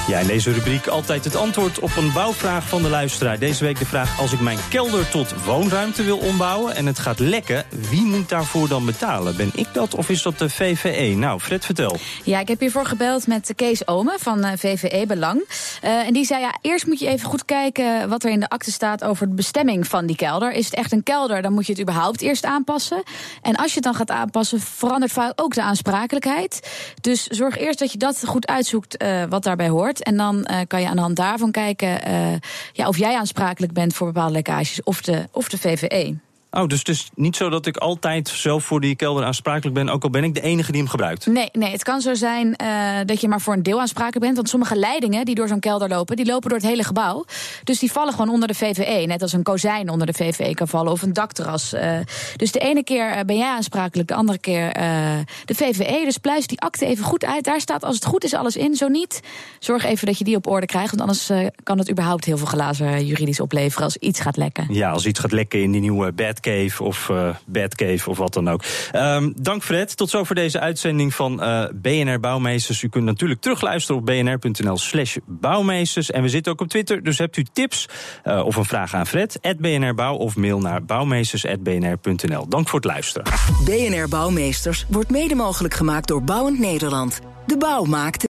Ja, 0.08 0.20
in 0.20 0.28
deze 0.28 0.52
rubriek 0.52 0.88
altijd 0.88 1.24
het 1.24 1.36
antwoord 1.36 1.80
op 1.80 1.96
een 1.98 2.14
bouwvraag 2.14 2.68
van 2.68 2.82
de 2.82 2.90
luisteraar. 2.90 3.40
Deze 3.40 3.64
week 3.64 3.80
de 3.80 3.86
vraag: 3.86 4.20
als 4.20 4.32
ik 4.34 4.40
mijn 4.40 4.58
kelder 4.70 5.10
tot 5.10 5.44
woonruimte 5.44 6.04
wil 6.04 6.18
ombouwen 6.18 6.76
en 6.76 6.86
het 6.86 7.00
gaat 7.00 7.20
lekken, 7.20 7.66
wie 7.90 8.02
moet 8.02 8.30
daarvoor 8.30 8.68
dan 8.68 8.86
betalen? 8.86 9.36
Ben 9.36 9.52
ik 9.56 9.68
dat 9.74 9.96
of 9.96 10.10
is 10.10 10.22
dat 10.22 10.40
de 10.40 10.50
VVE? 10.50 11.16
Nou, 11.16 11.40
Fred, 11.40 11.66
vertel. 11.66 11.98
Ja, 12.24 12.40
ik 12.40 12.48
heb 12.48 12.60
hiervoor 12.60 12.86
gebeld 12.86 13.28
met 13.28 13.54
Kees 13.56 13.88
Omen 13.88 14.20
van 14.20 14.44
eh, 14.44 14.52
VVE 14.58 15.06
Belang. 15.08 15.44
Uh, 15.84 16.08
en 16.08 16.14
die 16.14 16.26
zei: 16.26 16.42
ja, 16.42 16.56
eerst 16.62 16.86
moet 16.86 17.00
je 17.00 17.08
even 17.08 17.30
goed 17.30 17.46
kijken 17.46 18.10
wat 18.10 18.24
er 18.24 18.32
in 18.32 18.40
de 18.40 18.50
akte 18.50 18.72
staat 18.72 19.04
over 19.04 19.28
de 19.28 19.34
bestemming 19.34 19.88
van 19.88 20.06
die 20.06 20.16
kelder. 20.16 20.52
Is 20.52 20.66
het 20.66 20.76
echt 20.76 20.92
een 20.92 21.04
kelder, 21.04 21.42
dan 21.42 21.54
moet 21.54 21.66
je 21.66 21.72
het 21.72 21.82
überhaupt 21.82 22.22
eerst 22.22 22.46
aanpassen. 22.46 23.04
En 23.42 23.56
als 23.56 23.68
je 23.68 23.76
het 23.76 23.84
dan 23.84 23.96
gaat 23.96 24.12
aanpassen, 24.12 24.60
verandert 24.60 25.12
vaak 25.12 25.32
ook 25.36 25.54
de 25.54 25.62
aansprakelijkheid. 25.62 26.70
Dus 27.02 27.28
zorg 27.28 27.58
eerst 27.58 27.80
dat 27.80 27.92
je 27.92 27.98
dat 27.98 28.22
goed 28.26 28.48
uitzoekt 28.48 29.04
uh, 29.04 29.24
wat 29.30 29.44
daarbij 29.44 29.70
hoort. 29.70 29.95
En 30.02 30.18
dan 30.18 30.48
uh, 30.52 30.60
kan 30.68 30.82
je 30.82 30.88
aan 30.88 30.96
de 30.96 31.02
hand 31.02 31.16
daarvan 31.16 31.52
kijken 31.52 32.08
uh, 32.08 32.34
ja, 32.74 32.88
of 32.88 32.98
jij 32.98 33.18
aansprakelijk 33.18 33.74
bent 33.74 33.94
voor 33.94 34.08
bepaalde 34.08 34.34
lekkages 34.34 34.84
of 34.84 35.02
de, 35.02 35.28
of 35.32 35.50
de 35.50 35.58
VVE. 35.58 36.16
Oh, 36.58 36.68
dus 36.68 36.80
het 36.80 36.90
is 36.90 37.10
niet 37.16 37.36
zo 37.36 37.50
dat 37.50 37.66
ik 37.66 37.78
altijd 37.78 38.30
zelf 38.30 38.64
voor 38.64 38.82
die 38.82 38.96
kelder 38.96 39.24
aansprakelijk 39.24 39.76
ben, 39.76 39.90
ook 39.90 40.04
al 40.04 40.10
ben 40.10 40.24
ik 40.24 40.34
de 40.34 40.42
enige 40.42 40.72
die 40.72 40.82
hem 40.82 40.90
gebruikt? 40.90 41.26
Nee, 41.26 41.50
nee 41.52 41.72
het 41.72 41.84
kan 41.84 42.02
zo 42.02 42.14
zijn 42.14 42.56
uh, 42.64 43.00
dat 43.06 43.22
je 43.22 43.28
maar 43.28 43.42
voor 43.42 43.54
een 43.54 43.64
deel 43.64 43.80
aansprakelijk 43.80 44.20
bent. 44.20 44.36
Want 44.36 44.50
sommige 44.50 44.76
leidingen 44.76 45.26
die 45.26 45.36
door 45.36 45.48
zo'n 45.48 45.60
kelder 45.60 45.90
lopen, 45.90 46.16
die 46.16 46.26
lopen 46.26 46.50
door 46.50 46.58
het 46.58 46.68
hele 46.68 46.84
gebouw. 46.84 47.26
Dus 47.64 47.80
die 47.80 47.92
vallen 47.92 48.14
gewoon 48.14 48.30
onder 48.30 48.48
de 48.48 48.54
VVE. 48.54 49.06
Net 49.08 49.22
als 49.22 49.34
een 49.34 49.44
kozijn 49.44 49.90
onder 49.90 50.08
de 50.08 50.14
VVE 50.14 50.54
kan 50.54 50.68
vallen 50.68 50.92
of 50.92 51.02
een 51.02 51.14
dakterras. 51.14 51.74
Uh, 51.74 51.98
dus 52.36 52.52
de 52.52 52.60
ene 52.60 52.84
keer 52.84 53.12
eh, 53.12 53.24
ben 53.26 53.38
jij 53.38 53.50
aansprakelijk, 53.50 54.08
de 54.08 54.16
andere 54.16 54.38
keer 54.38 54.78
uh, 54.78 55.18
de 55.46 55.56
VVE. 55.56 56.02
Dus 56.04 56.18
pluis 56.18 56.48
die 56.48 56.60
akte 56.60 56.86
even 56.86 57.04
goed 57.04 57.26
uit. 57.26 57.44
Daar 57.44 57.62
staat 57.62 57.84
als 57.84 57.96
het 57.96 58.06
goed 58.06 58.24
is 58.24 58.34
alles 58.34 58.56
in. 58.56 58.76
Zo 58.76 58.88
niet, 58.88 59.20
zorg 59.60 59.86
even 59.86 60.06
dat 60.06 60.18
je 60.18 60.24
die 60.24 60.36
op 60.36 60.48
orde 60.48 60.66
krijgt. 60.66 60.96
Want 60.96 61.02
anders 61.02 61.52
kan 61.64 61.78
het 61.78 61.92
überhaupt 61.92 62.26
heel 62.26 62.38
veel 62.38 62.48
glazen 62.48 63.06
juridisch 63.06 63.40
opleveren 63.40 63.84
als 63.84 63.98
iets 63.98 64.20
gaat 64.20 64.38
lekken. 64.38 64.66
Ja, 64.70 64.92
als 64.92 65.06
iets 65.06 65.20
gaat 65.20 65.32
lekken 65.32 65.62
in 65.62 65.72
die 65.72 65.82
nieuwe 65.82 66.14
bed 66.14 66.40
Cave 66.46 66.84
of 66.84 67.10
uh, 67.10 67.30
Batcave 67.46 68.10
of 68.10 68.18
wat 68.18 68.34
dan 68.34 68.50
ook. 68.50 68.64
Um, 68.96 69.34
dank 69.42 69.64
Fred. 69.64 69.98
Tot 69.98 70.10
zover 70.10 70.36
deze 70.36 70.60
uitzending 70.60 71.14
van 71.14 71.44
uh, 71.44 71.66
BNR 71.74 72.20
Bouwmeesters. 72.20 72.82
U 72.82 72.90
kunt 72.90 73.06
natuurlijk 73.06 73.42
terugluisteren 73.42 74.02
op 74.02 74.06
bnr.nl 74.06 74.78
slash 74.78 75.18
bouwmeesters. 75.26 76.12
En 76.12 76.22
we 76.22 76.30
zitten 76.30 76.52
ook 76.52 76.62
op 76.62 76.68
Twitter, 76.68 77.04
dus 77.04 77.18
hebt 77.18 77.38
u 77.38 77.46
tips 77.54 77.90
uh, 78.26 78.46
of 78.46 78.56
een 78.56 78.66
vraag 78.66 78.94
aan 78.94 79.08
Fred, 79.08 79.40
BNR 79.58 79.94
Bouw 79.94 80.16
of 80.16 80.36
mail 80.36 80.60
naar 80.60 80.84
bouwmeesters.bnr.nl. 80.84 82.48
Dank 82.48 82.68
voor 82.68 82.80
het 82.80 82.88
luisteren. 82.88 83.32
BNR 83.66 84.08
Bouwmeesters 84.10 84.86
wordt 84.90 85.10
mede 85.10 85.36
mogelijk 85.36 85.74
gemaakt 85.74 86.08
door 86.08 86.24
Bouwend 86.24 86.60
Nederland. 86.60 87.20
De 87.46 87.58
bouw 87.58 87.84
maakt 87.84 88.35